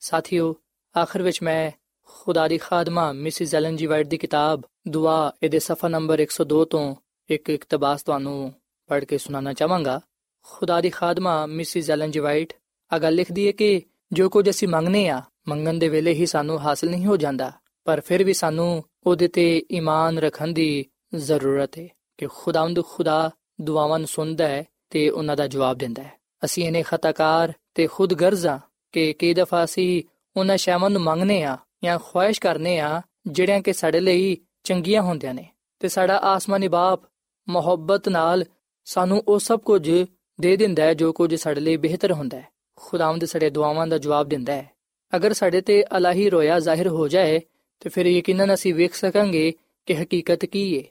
ਸਾਥੀਓ, 0.00 0.56
ਆਖਰ 1.02 1.22
ਵਿੱਚ 1.22 1.42
ਮੈਂ 1.42 1.70
ਖੁਦਾ 2.02 2.48
ਦੀ 2.48 2.58
ਖਾਦਮਾ 2.58 3.12
ਮਿਸਿਸ 3.12 3.54
ਐਲਨ 3.54 3.76
ਜੀ 3.76 3.86
ਵਾਈਟ 3.86 4.06
ਦੀ 4.06 4.18
ਕਿਤਾਬ 4.18 4.62
ਦੁਆ 4.88 5.32
ਇਹਦੇ 5.42 5.58
ਸਫਾ 5.58 5.88
ਨੰਬਰ 5.88 6.20
102 6.20 6.64
ਤੋਂ 6.64 6.94
ਇੱਕ 7.30 7.50
ਇਕਤਬਾਸ 7.50 8.02
ਤੁਹਾਨੂੰ 8.02 8.54
ਪੜ੍ਹ 8.86 9.06
ਕੇ 9.06 9.18
ਸੁਣਾਉਣਾ 9.18 9.52
ਚਾਹਾਂਗਾ। 9.52 10.00
ਖੁਦਾ 10.46 10.80
ਦੀ 10.80 10.90
ਖਾਦਮਾ, 10.90 11.46
ਮਿਸਿਸ 11.46 11.90
ਐਲਨ 11.90 12.10
ਜੀ 12.10 12.20
ਵਾਈਟ 12.20 12.52
ਅਗਾ 12.96 13.10
ਲਿਖਦੀ 13.10 13.46
ਹੈ 13.46 13.52
ਕਿ 13.52 13.82
ਜੋ 14.12 14.28
ਕੁਝ 14.28 14.50
ਅਸੀਂ 14.50 14.68
ਮੰਗਨੇ 14.68 15.08
ਆ, 15.08 15.22
ਮੰਗਣ 15.48 15.78
ਦੇ 15.78 15.88
ਵੇਲੇ 15.88 16.12
ਹੀ 16.12 16.26
ਸਾਨੂੰ 16.26 16.60
ਹਾਸਲ 16.60 16.90
ਨਹੀਂ 16.90 17.06
ਹੋ 17.06 17.16
ਜਾਂਦਾ, 17.16 17.52
ਪਰ 17.84 18.00
ਫਿਰ 18.00 18.24
ਵੀ 18.24 18.32
ਸਾਨੂੰ 18.32 18.82
ਉਹਦੇ 19.06 19.28
ਤੇ 19.28 19.62
ਈਮਾਨ 19.72 20.18
ਰੱਖਣ 20.18 20.52
ਦੀ 20.52 20.84
ਜ਼ਰੂਰਤ 21.14 21.78
ਹੈ 21.78 21.88
ਕਿ 22.18 22.26
ਖੁਦਾਵੰਦ 22.26 22.82
ਖੁਦਾ 22.84 23.30
ਦੁਆਵਾਂ 23.60 23.98
ਨੂੰ 23.98 24.08
ਸੁਣਦਾ 24.08 24.48
ਹੈ 24.48 24.64
ਤੇ 24.90 25.08
ਉਹਨਾਂ 25.10 25.36
ਦਾ 25.36 25.46
ਜਵਾਬ 25.46 25.78
ਦਿੰਦਾ 25.78 26.02
ਹੈ 26.02 26.12
ਅਸੀਂ 26.44 26.64
ਇਹਨੇ 26.64 26.82
ਖਤਾਕਾਰ 26.82 27.52
ਤੇ 27.74 27.86
ਖੁਦਗਰਜ਼ਾ 27.86 28.60
ਕਿ 28.92 29.12
ਕਈ 29.12 29.34
ਦਫਾ 29.34 29.64
ਅਸੀਂ 29.64 30.02
ਉਹਨਾਂ 30.36 30.56
ਸ਼ੈਵਾਂ 30.56 30.90
ਨੂੰ 30.90 31.02
ਮੰਗਨੇ 31.02 31.42
ਆ 31.42 31.56
ਜਾਂ 31.84 31.98
ਖੁਆਇਸ਼ 31.98 32.40
ਕਰਨੇ 32.40 32.78
ਆ 32.80 33.02
ਜਿਹੜਿਆਂ 33.26 33.60
ਕਿ 33.60 33.72
ਸਾਡੇ 33.72 34.00
ਲਈ 34.00 34.36
ਚੰਗੀਆਂ 34.64 35.02
ਹੁੰਦੀਆਂ 35.02 35.34
ਨੇ 35.34 35.46
ਤੇ 35.80 35.88
ਸਾਡਾ 35.88 36.16
ਆਸਮਾਨੀ 36.16 36.68
ਬਾਪ 36.68 37.02
ਮੁਹੱਬਤ 37.48 38.08
ਨਾਲ 38.08 38.44
ਸਾਨੂੰ 38.84 39.22
ਉਹ 39.28 39.38
ਸਭ 39.38 39.60
ਕੁਝ 39.60 40.06
ਦੇ 40.40 40.56
ਦਿੰਦਾ 40.56 40.82
ਹੈ 40.82 40.94
ਜੋ 40.94 41.12
ਕੁਝ 41.12 41.34
ਸਾਡੇ 41.34 41.60
ਲਈ 41.60 41.76
ਬਿਹਤਰ 41.76 42.12
ਹੁੰਦਾ 42.12 42.36
ਹੈ। 42.40 42.48
ਖੁਦਾਵੰਦ 42.76 43.24
ਸਾਡੇ 43.24 43.50
ਦੁਆਵਾਂ 43.50 43.86
ਦਾ 43.86 43.98
ਜਵਾਬ 43.98 44.28
ਦਿੰਦਾ 44.28 44.52
ਹੈ। 44.52 44.70
ਅਗਰ 45.16 45.32
ਸਾਡੇ 45.32 45.60
ਤੇ 45.60 45.84
ਅਲਾਹੀ 45.96 46.30
ਰੋਇਆ 46.30 46.58
ਜ਼ਾਹਿਰ 46.58 46.88
ਹੋ 46.88 47.08
ਜਾਏ, 47.08 47.40
ਤੇ 47.80 47.88
ਫਿਰ 47.88 48.06
ਯਕੀਨਨ 48.06 48.54
ਅਸੀਂ 48.54 48.74
ਵੇਖ 48.74 48.94
ਸਕਾਂਗੇ 48.94 49.52
ਕਿ 49.86 50.02
ਹਕੀਕਤ 50.02 50.44
ਕੀ 50.44 50.78
ਹੈ 50.78 50.84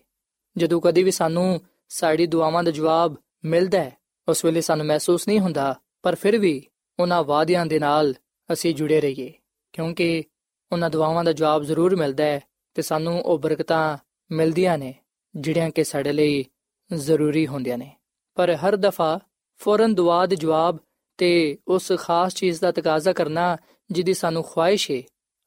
ਜਦੋਂ 0.58 0.81
ਕਦੀ 0.81 1.03
ਵੀ 1.03 1.12
ਸਾਨੂੰ 1.12 1.62
ਸਾਡੀ 1.89 2.27
ਦੁਆਵਾਂ 2.27 2.63
ਦਾ 2.63 2.71
ਜਵਾਬ 2.71 3.15
ਮਿਲਦਾ 3.45 3.84
ਹੈ, 3.84 3.97
ਉਸ 4.27 4.45
ਵੇਲੇ 4.45 4.62
ਸਾਨੂੰ 4.62 4.86
ਮਹਿਸੂਸ 4.86 5.27
ਨਹੀਂ 5.27 5.39
ਹੁੰਦਾ, 5.39 5.79
ਪਰ 6.01 6.15
ਫਿਰ 6.15 6.38
ਵੀ 6.38 6.67
ਉਹਨਾਂ 6.99 7.23
ਵਾਅਦਿਆਂ 7.23 7.65
ਦੇ 7.65 7.79
ਨਾਲ 7.79 8.13
ਅਸੀਂ 8.53 8.75
ਜੁੜੇ 8.75 9.01
ਰਹੀਏ, 9.01 9.34
ਕਿਉਂਕਿ 9.73 10.23
ਉਹਨਾਂ 10.71 10.89
ਦੁਆਵਾਂ 10.89 11.23
ਦਾ 11.23 11.31
ਜਵਾਬ 11.31 11.63
ਜ਼ਰੂਰ 11.63 11.95
ਮਿਲਦਾ 11.95 12.23
ਹੈ 12.23 12.39
ਤੇ 12.73 12.81
ਸਾਨੂੰ 12.81 13.21
ਉਹ 13.21 13.39
ਬਰਕਤਾਂ 13.39 13.97
ਮਿਲਦੀਆਂ 14.31 14.77
ਨੇ, 14.77 14.95
ਜਿਹੜੀਆਂ 15.36 15.69
ਕਿ 15.69 15.84
ਸਾਡੇ 15.84 16.13
ਲਈ 16.13 16.45
ਜ਼ਰੂਰੀ 16.93 17.47
ਹੁੰਦੀਆਂ 17.47 17.77
ਨੇ। 17.77 17.95
ਪਰ 18.36 18.55
ਹਰ 18.55 18.75
ਦਫਾ 18.75 19.19
ਫੌਰਨ 19.57 19.95
ਦੁਆ 19.95 20.25
ਦੇ 20.25 20.35
ਜਵਾਬ, 20.35 20.77
ਤੇ 21.17 21.57
ਉਸ 21.67 21.91
ਖਾਸ 21.97 22.35
ਚੀਜ਼ 22.35 22.61
ਦਾ 22.61 22.71
ਤਕਾਜ਼ਾ 22.71 23.13
ਕਰਨਾ 23.13 23.57
ਜਿਹਦੀ 23.91 24.13
ਸਾਨੂੰ 24.13 24.43
ਖੁਆਇਸ਼ 24.43 24.91
ਹੈ 24.91 25.01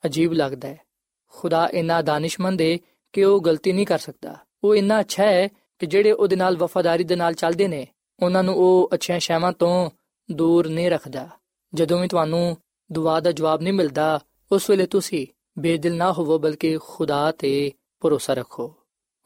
ਅਜੀਬ 0.07 0.33
ਲੱਗਦਾ 0.33 0.68
ਹੈ। 0.68 0.81
ਖੁਦਾ 1.29 1.68
ਇਨਾ 1.73 2.03
ਦਾਨਿਸ਼ਮੰਦ 2.03 2.61
ਹੈ 2.61 2.79
ਕਿ 3.12 3.25
ਉਹ 3.25 3.44
ਗਲਤੀ 3.44 3.73
ਨਹੀਂ 3.73 3.87
ਕਰ 3.87 3.99
ਸਕਦਾ। 3.99 4.37
ਉਹ 4.64 4.77
ਇੰਨਾ 4.77 5.01
ਅੱਛਾ 5.01 5.25
ਹੈ 5.25 5.49
ਕਿ 5.79 5.87
ਜਿਹੜੇ 5.87 6.12
ਉਹਦੇ 6.12 6.37
ਨਾਲ 6.37 6.57
ਵਫਾਦਾਰੀ 6.57 7.05
ਦੇ 7.05 7.16
ਨਾਲ 7.16 7.35
ਚੱਲਦੇ 7.35 7.68
ਨੇ, 7.68 7.87
ਉਹਨਾਂ 8.23 8.42
ਨੂੰ 8.42 8.55
ਉਹ 8.55 8.90
ਅੱਛੀਆਂ 8.94 9.18
ਸ਼ੈਵਾਂ 9.18 9.53
ਤੋਂ 9.53 9.90
ਦੂਰ 10.31 10.68
ਨਹੀਂ 10.68 10.90
ਰੱਖਦਾ। 10.90 11.29
ਜਦੋਂ 11.75 12.01
ਵੀ 12.01 12.09
ਤੁਹਾਨੂੰ 12.09 12.57
ਦੁਆ 12.92 13.21
ਦਾ 13.21 13.33
ਜਵਾਬ 13.33 13.62
ਨਹੀਂ 13.62 13.73
ਮਿਲਦਾ, 13.73 14.21
ਉਸ 14.53 14.71
ਵੇਲੇ 14.71 14.87
ਤੁਸੀਂ 14.87 15.27
ਬੇਦਿਲ 15.59 15.97
ਨਾ 15.97 16.12
ਹੋਵੋ, 16.12 16.38
ਬਲਕਿ 16.38 16.79
ਖੁਦਾ 16.79 17.33
ਤੇ 17.33 17.73
ਭਰੋਸਾ 18.01 18.35
ਰੱਖੋ। 18.35 18.75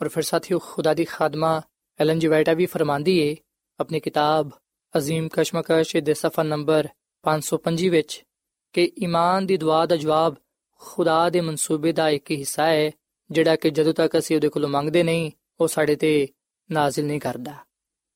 ਔਰ 0.03 0.09
ਫਿਰ 0.09 0.23
ਸਾਥੀਓ, 0.23 0.59
ਖੁਦਾ 0.59 0.95
ਦੀ 0.95 1.05
ਖਾਦਮਾ 1.05 1.63
ਐਲਨ 2.01 2.19
ਜੀ 2.19 2.27
ਵਾਈਟਾ 2.27 2.53
ਵੀ 2.53 2.67
ਫਰਮਾਂਦੀ 2.67 3.19
ਏ, 3.19 3.37
ਆਪਣੀ 3.81 4.01
ਕਿਤਾਬ 4.01 4.51
ਅਜ਼ੀਮ 4.95 5.29
ਕਸ਼ਮਕਸ਼ 5.33 5.97
ਦੇ 5.97 6.15
ਸਫਾ 6.15 6.43
ਨੰਬਰ 6.43 6.89
525 7.25 7.89
ਵਿੱਚ 7.89 8.25
ਕਿ 8.75 8.93
ਈਮਾਨ 8.99 9.47
ਦੀ 9.47 9.57
ਦੁਆ 9.57 9.85
ਦਾ 9.87 9.97
ਜਵਾਬ 9.97 10.37
ਖੁਦਾ 10.83 11.19
ਦੇ 11.31 11.41
ਮਨਸੂਬੇ 11.41 11.93
ਦਾ 11.93 12.09
ਇੱਕ 12.09 12.31
ਹਿੱਸਾ 12.31 12.67
ਹੈ, 12.67 12.91
ਜਿਹੜਾ 13.31 13.57
ਕਿ 13.57 13.71
ਜਦੋਂ 13.71 13.95
ਤੱਕ 13.95 14.19
ਅਸੀਂ 14.19 14.37
ਉਹਦੇ 14.37 14.49
ਕੋਲੋਂ 14.49 14.69
ਮੰਗਦੇ 14.69 15.03
ਨਹੀਂ, 15.03 15.31
ਉਹ 15.61 15.69
ਸਾਡੇ 15.69 15.97
ਤੇ 15.97 16.29
ਨਾਜ਼ਿਲ 16.71 17.07
ਨਹੀਂ 17.07 17.21
ਕਰਦਾ। 17.21 17.55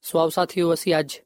ਸਵਾਬ 0.03 0.31
ਸਾਥੀਓ, 0.31 0.73
ਅਸੀਂ 0.75 0.95
ਅੱਜ 0.99 1.19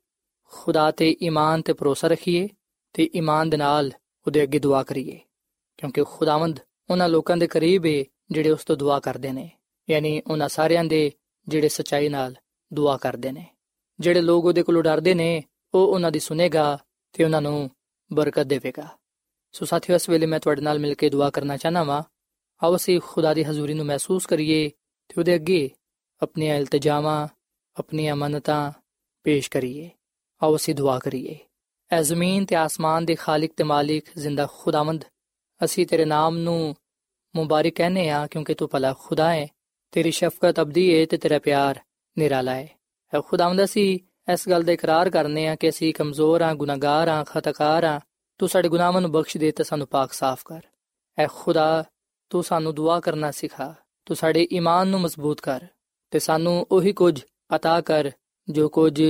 ਖੁਦਾ 0.53 0.91
ਤੇ 0.91 1.17
ਈਮਾਨ 1.23 1.63
ਤੇ 1.63 1.73
ਭਰੋਸਾ 1.73 2.09
ਰੱਖੀਏ 2.09 2.49
ਤੇ 2.93 3.11
ਈਮਾਨ 3.15 3.51
ਦੇ 3.51 3.57
ਨਾਲ 3.57 3.93
ਉਹਦੇ 4.27 4.43
ਅੱਗੇ 4.43 4.59
ਦੁਆ 4.59 4.83
ਕਰੀਏ, 4.83 5.21
ਕਿਉਂਕਿ 5.79 6.05
ਖੁਦਾਵੰਦ 6.05 6.61
ਉਹਨਾਂ 6.91 7.09
ਲੋਕਾਂ 7.09 7.37
ਦੇ 7.37 7.47
ਕਰੀਬ 7.47 7.87
ਹੈ 7.87 8.03
ਜਿਹੜੇ 8.31 8.51
ਉਸ 8.51 8.65
ਤੋਂ 8.65 8.77
ਦੁਆ 8.77 9.01
ਕਰਦੇ 9.01 9.33
ਨੇ, 9.33 9.51
ਯਾਨੀ 9.89 10.21
ਉਹਨਾਂ 10.27 10.49
ਸਾਰਿਆਂ 10.49 10.85
ਦੇ 10.85 11.11
ਜਿਹੜੇ 11.49 11.69
ਸਚਾਈ 11.69 12.09
ਨਾਲ 12.09 12.37
ਦੁਆ 12.73 12.97
ਕਰਦੇ 12.97 13.33
ਨੇ। 13.33 13.47
ਜਿਹੜੇ 14.01 14.21
ਲੋਕ 14.21 14.45
ਉਹਦੇ 14.45 14.63
ਕੋਲੋਂ 14.63 14.83
ਡਰਦੇ 14.83 15.15
ਨੇ 15.15 15.43
ਉਹ 15.75 15.87
ਉਹਨਾਂ 15.87 16.11
ਦੀ 16.11 16.19
ਸੁਨੇਗਾ 16.19 16.79
ਤੇ 17.13 17.25
ਉਹਨਾਂ 17.25 17.43
ਨੂੰ 17.43 17.71
ਬਰਕਤ 18.13 18.47
ਦੇਵੇਗਾ 18.47 18.89
ਸੋ 19.53 19.65
ਸਾਥੀਓ 19.65 19.97
ਇਸ 19.97 20.09
ਵੇਲੇ 20.09 20.27
ਮੈਂ 20.27 20.41
ਤੁਹਾਡੇ 20.41 20.63
ਨਾਲ 20.63 20.79
ਮਿਲ 20.79 20.95
ਕੇ 20.95 21.11
ਦੁਆ 21.11 21.31
ਕਰਨਾ 21.31 21.57
ਚਾਹਨਾ 21.57 21.83
ਵਾਂ 21.85 22.03
ਆਓ 22.63 22.77
ਅਸੀਂ 22.77 23.01
ਖੁਦਾ 23.01 23.35
ਦੀ 23.35 23.45
ਹਜ਼ੂਰੀ 23.45 23.75
ਨੂੰ 23.75 23.87
ਮਹਿਸੂਸ 23.87 24.27
ਕਰੀਏ 24.27 24.69
ਤੇ 25.09 25.15
ਉਹਦੇ 25.19 25.35
ਅੱਗੇ 25.35 25.71
ਆਪਣੀਆਂ 26.23 26.57
ਇਲਤਜਾਮਾਂ 26.57 27.29
ਆਪਣੀਆਂ 27.77 28.17
ਮੰਨਤਾਂ 28.17 28.73
ਪੇਸ਼ 29.25 29.51
ਕਰੀਏ 29.51 29.91
ਆਓ 30.43 30.57
ਅਸੀਂ 30.57 30.75
ਦੁਆ 30.75 30.99
ਕਰੀਏ 30.99 31.37
ਐ 31.91 32.03
ਜ਼ਮੀਨ 32.03 32.45
ਤੇ 32.45 32.57
ਆਸਮਾਨ 32.57 33.05
ਦੇ 33.05 33.15
ਖਾਲਕ 33.15 33.53
ਤੇ 33.57 33.65
ਮਾਲਿਕ 33.65 34.05
ਜ਼ਿੰਦਾ 34.19 34.47
ਖੁਦਾਵੰਦ 34.47 35.05
ਅਸੀਂ 35.65 35.87
ਤੇਰੇ 35.87 36.05
ਨਾਮ 36.05 36.37
ਨੂੰ 36.39 36.75
ਮੁਬਾਰਕ 37.37 37.75
ਕਹਨੇ 37.75 38.09
ਆ 38.11 38.27
ਕਿਉਂਕਿ 38.27 38.55
ਤੂੰ 38.55 38.69
ਭਲਾ 38.69 38.93
ਖੁਦਾ 38.93 39.33
ਹੈ 39.35 39.47
ਤੇਰੀ 39.93 40.11
ਸ਼ਫਕਤ 40.11 40.61
ਅਬਦੀ 40.61 41.01
ਹੈ 41.01 41.07
ਤੇ 41.07 41.17
ਤੇਰਾ 41.17 41.39
ਪਿਆਰ 41.39 41.81
ਨਿਰਾਲਾ 42.17 42.55
ਹੈ 42.55 42.63
ਐ 42.65 42.80
ਖੁਦਾਵੰਦ 43.28 43.63
ਅਸੀਂ 43.63 44.00
ਇਸ 44.34 44.50
ਗੱਲ 44.50 44.63
ਦਾ 44.63 44.71
ਇਕਰਾਰ 44.71 45.10
ਕਰਨੇ 45.10 45.48
ਆ 45.48 45.56
ਕਿ 45.56 45.69
ਅਸੀਂ 45.69 45.93
ਕਮਜ਼ੋਰ 45.93 46.41
ਆ 46.41 46.54
ਗੁਨਾਹਗਾਰ 46.54 47.08
ਆ 47.08 47.24
ਖਤਕਾਰ 47.24 47.84
ਆ 47.84 48.00
ਤੂੰ 48.38 48.50
ਸਾਡੇ 48.50 48.69
ਗੁਨਾਹਾਂ 48.69 49.02
ਨੂੰ 49.02 49.12
ਬਖਸ਼ 49.12 49.38
ਦੇ 49.38 49.52
ਤੇ 49.52 49.63
ਸਾਨੂੰ 49.63 49.88
ਪਾਕ 49.88 50.13
ਸਾਫ਼ 50.13 50.43
ਕਰ 50.45 50.62
ਐ 51.17 51.28
ਖੁਦਾ 51.28 51.84
ਤੂੰ 52.30 52.43
ਸਾਨੂੰ 52.43 52.76
ਦੁਆ 52.76 53.00
ਕਰਨਾ 53.00 53.32
ਸਿਖਾ 53.32 53.76
ਤੂੰ 54.06 54.15
ਸਾਡੇ 54.17 54.48
ਈਮਾਨ 54.52 54.88
ਨੂੰ 54.88 55.02
ਮਜ਼ਬੂਤ 55.02 55.41
ਕਰ 55.41 55.65
ਤੇ 56.12 56.19
ਸਾਨੂੰ 56.19 56.67
ਉਹੀ 56.71 56.93
ਕੁਝ 56.93 57.21
عطا 57.56 57.82
ਕਰ 57.84 58.12
ਜੋ 58.50 58.69
ਕੁਝ 58.69 59.02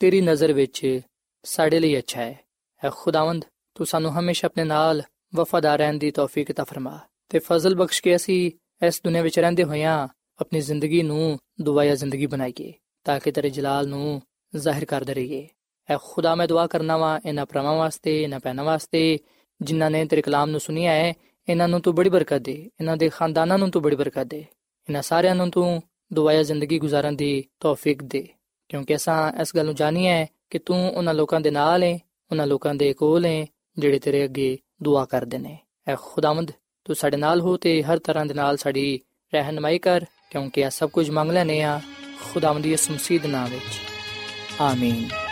ਤੇਰੀ 0.00 0.20
ਨਜ਼ਰ 0.20 0.52
ਵਿੱਚ 0.52 1.00
ਸਾਡੇ 1.44 1.80
ਲਈ 1.80 1.98
ਅੱਛਾ 1.98 2.20
ਹੈ 2.20 2.38
ਐ 2.84 2.90
ਖੁਦਾਵੰਦ 2.90 3.44
ਤੂੰ 3.74 3.86
ਸਾਨੂੰ 3.86 4.12
ਹਮੇਸ਼ਾ 4.18 4.46
ਆਪਣੇ 4.46 4.64
ਨਾਲ 4.64 5.02
ਵਫਾਦਾਰ 5.34 5.78
ਰਹਿਣ 5.78 5.98
ਦੀ 5.98 6.10
ਤੌਫੀਕ 6.10 6.52
ਤਾ 6.52 6.64
ਫਰਮਾ 6.64 6.98
ਤੇ 7.28 7.38
ਫਜ਼ਲ 7.38 7.74
ਬਖਸ਼ 7.74 8.02
ਕੇ 8.02 8.16
ਅਸੀਂ 8.16 8.50
ਇਸ 8.86 9.00
ਦੁਨੀਆਂ 9.04 9.22
ਵਿੱਚ 9.22 9.38
ਰਹਿੰਦੇ 9.38 9.64
ਹੋਇਆਂ 9.64 10.08
ਆਪਣੀ 10.40 10.60
ਜ਼ਿੰਦਗੀ 10.60 11.02
ਨੂੰ 11.02 11.38
ਦੁਆਇਆ 11.60 11.94
ਜ਼ਿੰਦਗੀ 11.94 12.26
ਬਣਾਈਏ 12.26 12.72
ਤਾਂ 13.05 13.19
ਕਿ 13.19 13.31
ਤੇਰੇ 13.31 13.49
ਜਲਾਲ 13.49 13.87
ਨੂੰ 13.87 14.21
ਜ਼ਾਹਿਰ 14.55 14.85
ਕਰਦੇ 14.85 15.13
ਰਹੀਏ। 15.13 15.47
ਐ 15.89 15.97
ਖੁਦਾ, 16.03 16.35
ਮੈਂ 16.35 16.47
ਦੁਆ 16.47 16.67
ਕਰਨਾ 16.67 16.97
ਵਾ 16.97 17.19
ਇਹਨਾਂ 17.25 17.45
ਪਰਮਾਂ 17.45 17.75
ਵਾਸਤੇ, 17.75 18.23
ਇਹਨਾਂ 18.23 18.39
ਪੈਨਾ 18.39 18.63
ਵਾਸਤੇ, 18.63 19.19
ਜਿਨ੍ਹਾਂ 19.61 19.91
ਨੇ 19.91 20.05
ਤੇਰੇ 20.05 20.21
ਕਲਾਮ 20.21 20.49
ਨੂੰ 20.49 20.59
ਸੁਨਿਆ 20.59 20.91
ਹੈ, 20.91 21.13
ਇਹਨਾਂ 21.49 21.67
ਨੂੰ 21.67 21.81
ਤੂੰ 21.81 21.95
ਬੜੀ 21.95 22.09
ਬਰਕਤ 22.09 22.41
ਦੇ, 22.41 22.71
ਇਹਨਾਂ 22.79 22.97
ਦੇ 22.97 23.09
ਖਾਨਦਾਨਾਂ 23.09 23.57
ਨੂੰ 23.57 23.71
ਤੂੰ 23.71 23.81
ਬੜੀ 23.81 23.95
ਬਰਕਤ 23.95 24.23
ਦੇ, 24.23 24.37
ਇਹਨਾਂ 24.37 25.01
ਸਾਰਿਆਂ 25.01 25.35
ਨੂੰ 25.35 25.49
ਤੂੰ 25.51 25.81
ਦੁਆਇਆ 26.13 26.43
ਜ਼ਿੰਦਗੀ 26.43 26.79
ਗੁਜ਼ਾਰਨ 26.79 27.15
ਦੀ 27.15 27.43
ਤੌਫੀਕ 27.59 28.03
ਦੇ। 28.03 28.27
ਕਿਉਂਕਿ 28.69 28.95
ਅਸਾਂ 28.95 29.41
ਇਸ 29.41 29.55
ਗੱਲ 29.55 29.65
ਨੂੰ 29.65 29.75
ਜਾਣੀ 29.75 30.07
ਹੈ 30.07 30.25
ਕਿ 30.49 30.59
ਤੂੰ 30.59 30.77
ਉਹਨਾਂ 30.95 31.13
ਲੋਕਾਂ 31.13 31.39
ਦੇ 31.41 31.51
ਨਾਲ 31.51 31.83
ਹੈ 31.83 31.99
ਉਹਨਾਂ 32.31 32.47
ਲੋਕਾਂ 32.47 32.75
ਦੇ 32.75 32.93
ਕੋਲ 32.93 33.25
ਹੈ 33.25 33.45
ਜਿਹੜੇ 33.77 33.99
ਤੇਰੇ 33.99 34.23
ਅੱਗੇ 34.23 34.57
ਦੁਆ 34.83 35.05
ਕਰਦੇ 35.05 35.37
ਨੇ। 35.37 35.57
ਐ 35.87 35.95
ਖੁਦਾਵੰਦ, 36.01 36.51
ਤੂੰ 36.85 36.95
ਸਾਡੇ 36.95 37.17
ਨਾਲ 37.17 37.41
ਹੋ 37.41 37.57
ਤੇ 37.57 37.83
ਹਰ 37.83 37.99
ਤਰ੍ਹਾਂ 37.99 38.25
ਦੇ 38.25 38.33
ਨਾਲ 38.33 38.57
ਸਾਡੀ 38.57 38.99
ਰਹਿਨਮਾਈ 39.33 39.79
ਕਰ, 39.79 40.05
ਕਿਉਂਕਿ 40.31 40.61
ਇਹ 40.61 40.69
ਸਭ 40.69 40.89
ਕੁਝ 40.89 41.09
ਮੰਗ 41.09 41.31
ਲੈਨੇ 41.31 41.61
ਆ। 41.61 41.81
ਖੁਦਾਵੰਦ 42.33 42.63
ਦੀ 42.63 42.73
ਇਸ 42.73 42.91
ਮਸੀਹ 42.91 43.19
ਨਾਮ 43.27 43.49
ਵਿੱਚ। 43.49 43.79
ਆਮੀਨ। 44.61 45.24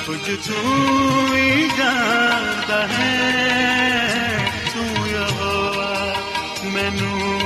ਸਭ 0.00 0.06
ਕੁਝ 0.06 0.36
ਤੂੰ 0.48 1.36
ਹੀ। 1.36 1.68
ਜਾਣਦਾ 1.78 2.86
ਹੈ 2.86 4.52
ਤੂੰ 4.74 5.08
ਯਹੋਵਾ 5.08 6.14
ਮੈਨੂੰ 6.64 7.40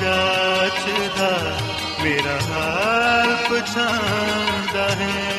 ਜਾਚਦਾ 0.00 1.58
ਮੇਰਾ 2.02 2.38
ਹਾਲ 2.48 3.36
ਪਛਾਣਦਾ 3.50 4.88
ਹੈ। 4.94 5.29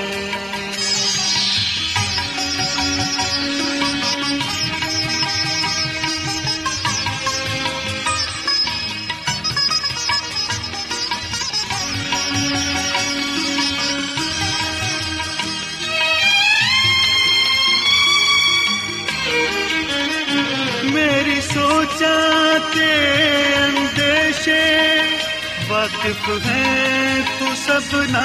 ਵਾਕਿਫ 25.82 26.28
ਹੈ 26.46 27.22
ਤੂੰ 27.40 27.56
ਸਭਨਾ 27.56 28.22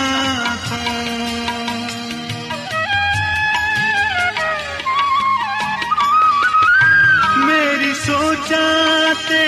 ਤੋਂ 0.64 0.94
ਮੇਰੀ 7.46 7.92
ਸੋਚਾਂ 7.94 9.14
ਤੇ 9.28 9.40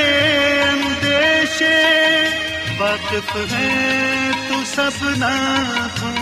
ਅੰਦੇਸ਼ੇ 0.63 1.75
ਵਾਕਿਫ 2.79 3.37
ਹੈ 3.53 4.33
ਤੂੰ 4.49 4.65
ਸਭਨਾ 4.65 5.35
ਤੋਂ 6.01 6.13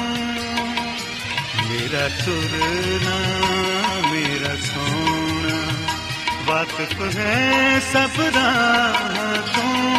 ਮੇਰਾ 1.69 2.09
ਤੁਰਨਾ 2.25 3.19
ਮੇਰਾ 4.11 4.57
ਸੋਣਾ 4.65 5.63
ਵਾਕਿਫ 6.47 7.01
ਹੈ 7.17 7.81
ਸਭ 7.93 8.21
ਰਾਹਾਂ 8.35 9.37
ਤੋਂ 9.55 9.96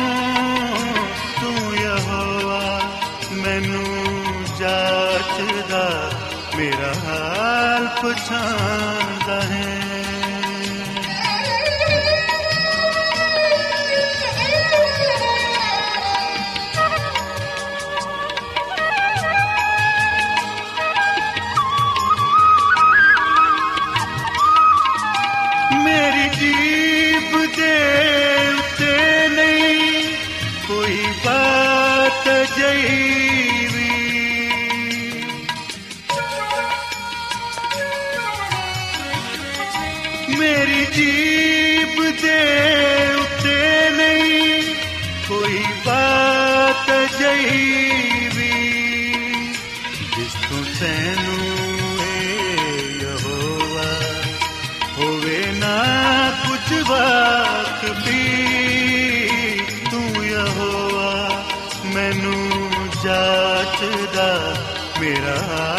ਮੈਨੂੰ 3.47 4.45
ਜਾਚਦਾ 4.59 6.11
ਮੇਰਾ 6.57 6.93
ਹਾਲ 7.05 7.87
ਪਛਾਣਦਾ 8.03 9.41
ਹੈ। 9.41 9.86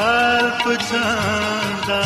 ਮੇਰਾ 0.08 0.40
ਹਾਲ 0.40 0.50
ਪਛਾਣਦਾ 0.64 2.02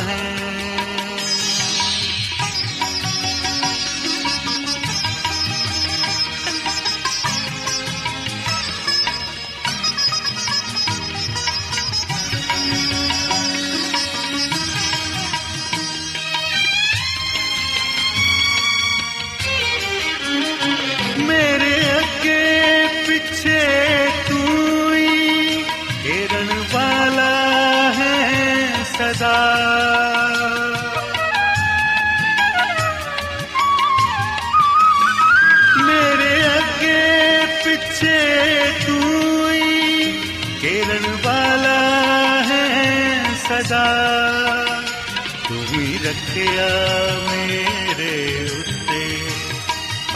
ਹੀ 46.43 46.49
ਰੱਖਿਆ 46.49 47.19
ਮੇਰੇ 47.31 48.45
ਉੱਤੇ। 48.45 49.19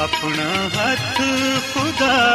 ਆਪਣਾ 0.01 0.69
ਹੱਥ 0.79 1.21
ਖੁਦਾ 1.75 2.26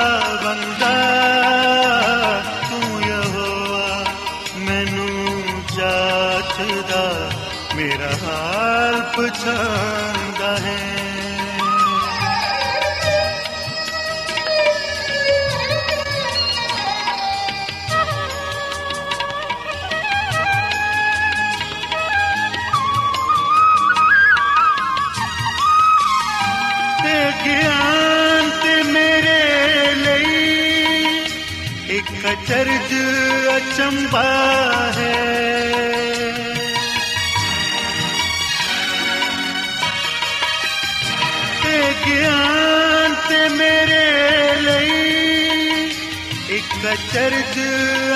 ਇੱਕ 47.12 47.18
ਅਚਰਜ 47.18 47.58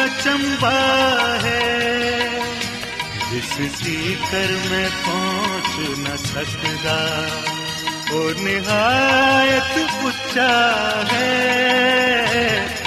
ਅਚੰਬਾ 0.04 0.72
ਹੈ 1.44 2.30
ਜਿਸ 3.32 3.52
ਸੀਕਰ 3.78 4.52
ਮੈਂ 4.72 4.90
ਪਹੁੰਚ 5.06 6.00
ਨਾ 6.00 6.16
ਸਕਦਾ 6.16 6.96
ਉਹ 8.12 8.44
ਨਿਹਾਇਤ 8.44 9.78
ਉੱਚਾ 10.06 10.48
ਹੈ 11.12 11.28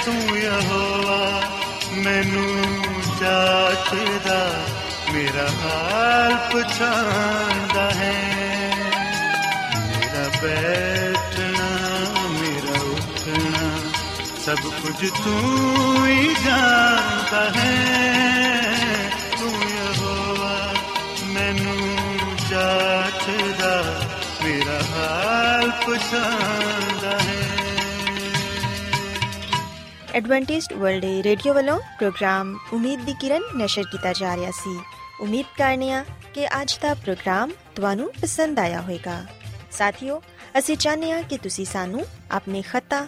ਤੂੰ 0.05 0.37
ਯਹੋਵਾ 0.37 1.41
ਮੈਨੂੰ 1.95 2.83
ਜਾਚਦਾ 3.21 4.39
ਮੇਰਾ 5.13 5.47
ਹਾਲ 5.61 6.35
ਪਛਾਣਦਾ 6.53 7.89
ਹੈ 7.93 8.13
ਮੇਰਾ 9.77 10.29
ਸਭ 14.49 14.69
ਕੁਝ 14.75 15.09
ਤੂੰ 15.15 16.05
ਹੀ 16.07 16.33
ਜਾਣਦਾ 16.35 17.41
ਹੈ 17.55 19.09
ਤੂੰ 19.39 19.51
ਯਹੋਵਾ 19.51 20.73
ਮੈਨੂੰ 21.33 22.17
ਜਾਚਦਾ 22.49 23.73
ਮੇਰਾ 24.43 24.79
ਹਾਲ 24.85 25.69
ਪਛਾਣਦਾ 25.85 27.17
ਹੈ 27.19 27.37
ਐਡਵੈਂਟਿਸਟ 30.13 30.73
ਵਰਲਡ 30.73 31.05
ਰੇਡੀਓ 31.25 31.53
ਵੱਲੋਂ 31.53 31.79
ਪ੍ਰੋਗਰਾਮ 31.99 32.57
ਉਮੀਦ 32.73 33.05
ਦੀ 33.05 33.13
ਕਿਰਨ 33.21 33.43
ਨਸ਼ਰ 33.57 33.83
ਕੀਤਾ 33.91 34.13
ਜਾ 34.13 34.35
ਰਿਹਾ 34.35 34.51
ਸੀ 34.53 34.77
ਉਮੀਦ 35.21 35.45
ਕਰਨੇ 35.57 35.91
ਆ 35.91 36.03
ਕਿ 36.33 36.47
ਅੱਜ 36.61 36.77
ਦਾ 36.81 36.93
ਪ੍ਰੋਗਰਾਮ 36.95 37.51
ਤੁਹਾਨੂੰ 37.75 38.11
ਪਸੰਦ 38.21 38.59
ਆਇਆ 38.59 38.81
ਹੋਵੇਗਾ 38.81 39.23
ਸਾਥੀਓ 39.71 40.21
ਅਸੀਂ 40.59 40.77
ਚਾਹੁੰਦੇ 40.77 41.11
ਹਾਂ 41.11 41.23
ਕਿ 41.23 41.37
ਤੁਸੀਂ 41.37 41.65
ਸਾਨੂੰ 41.65 42.05
ਆਪਣੇ 42.31 42.61
ਖਤਾ 42.61 43.07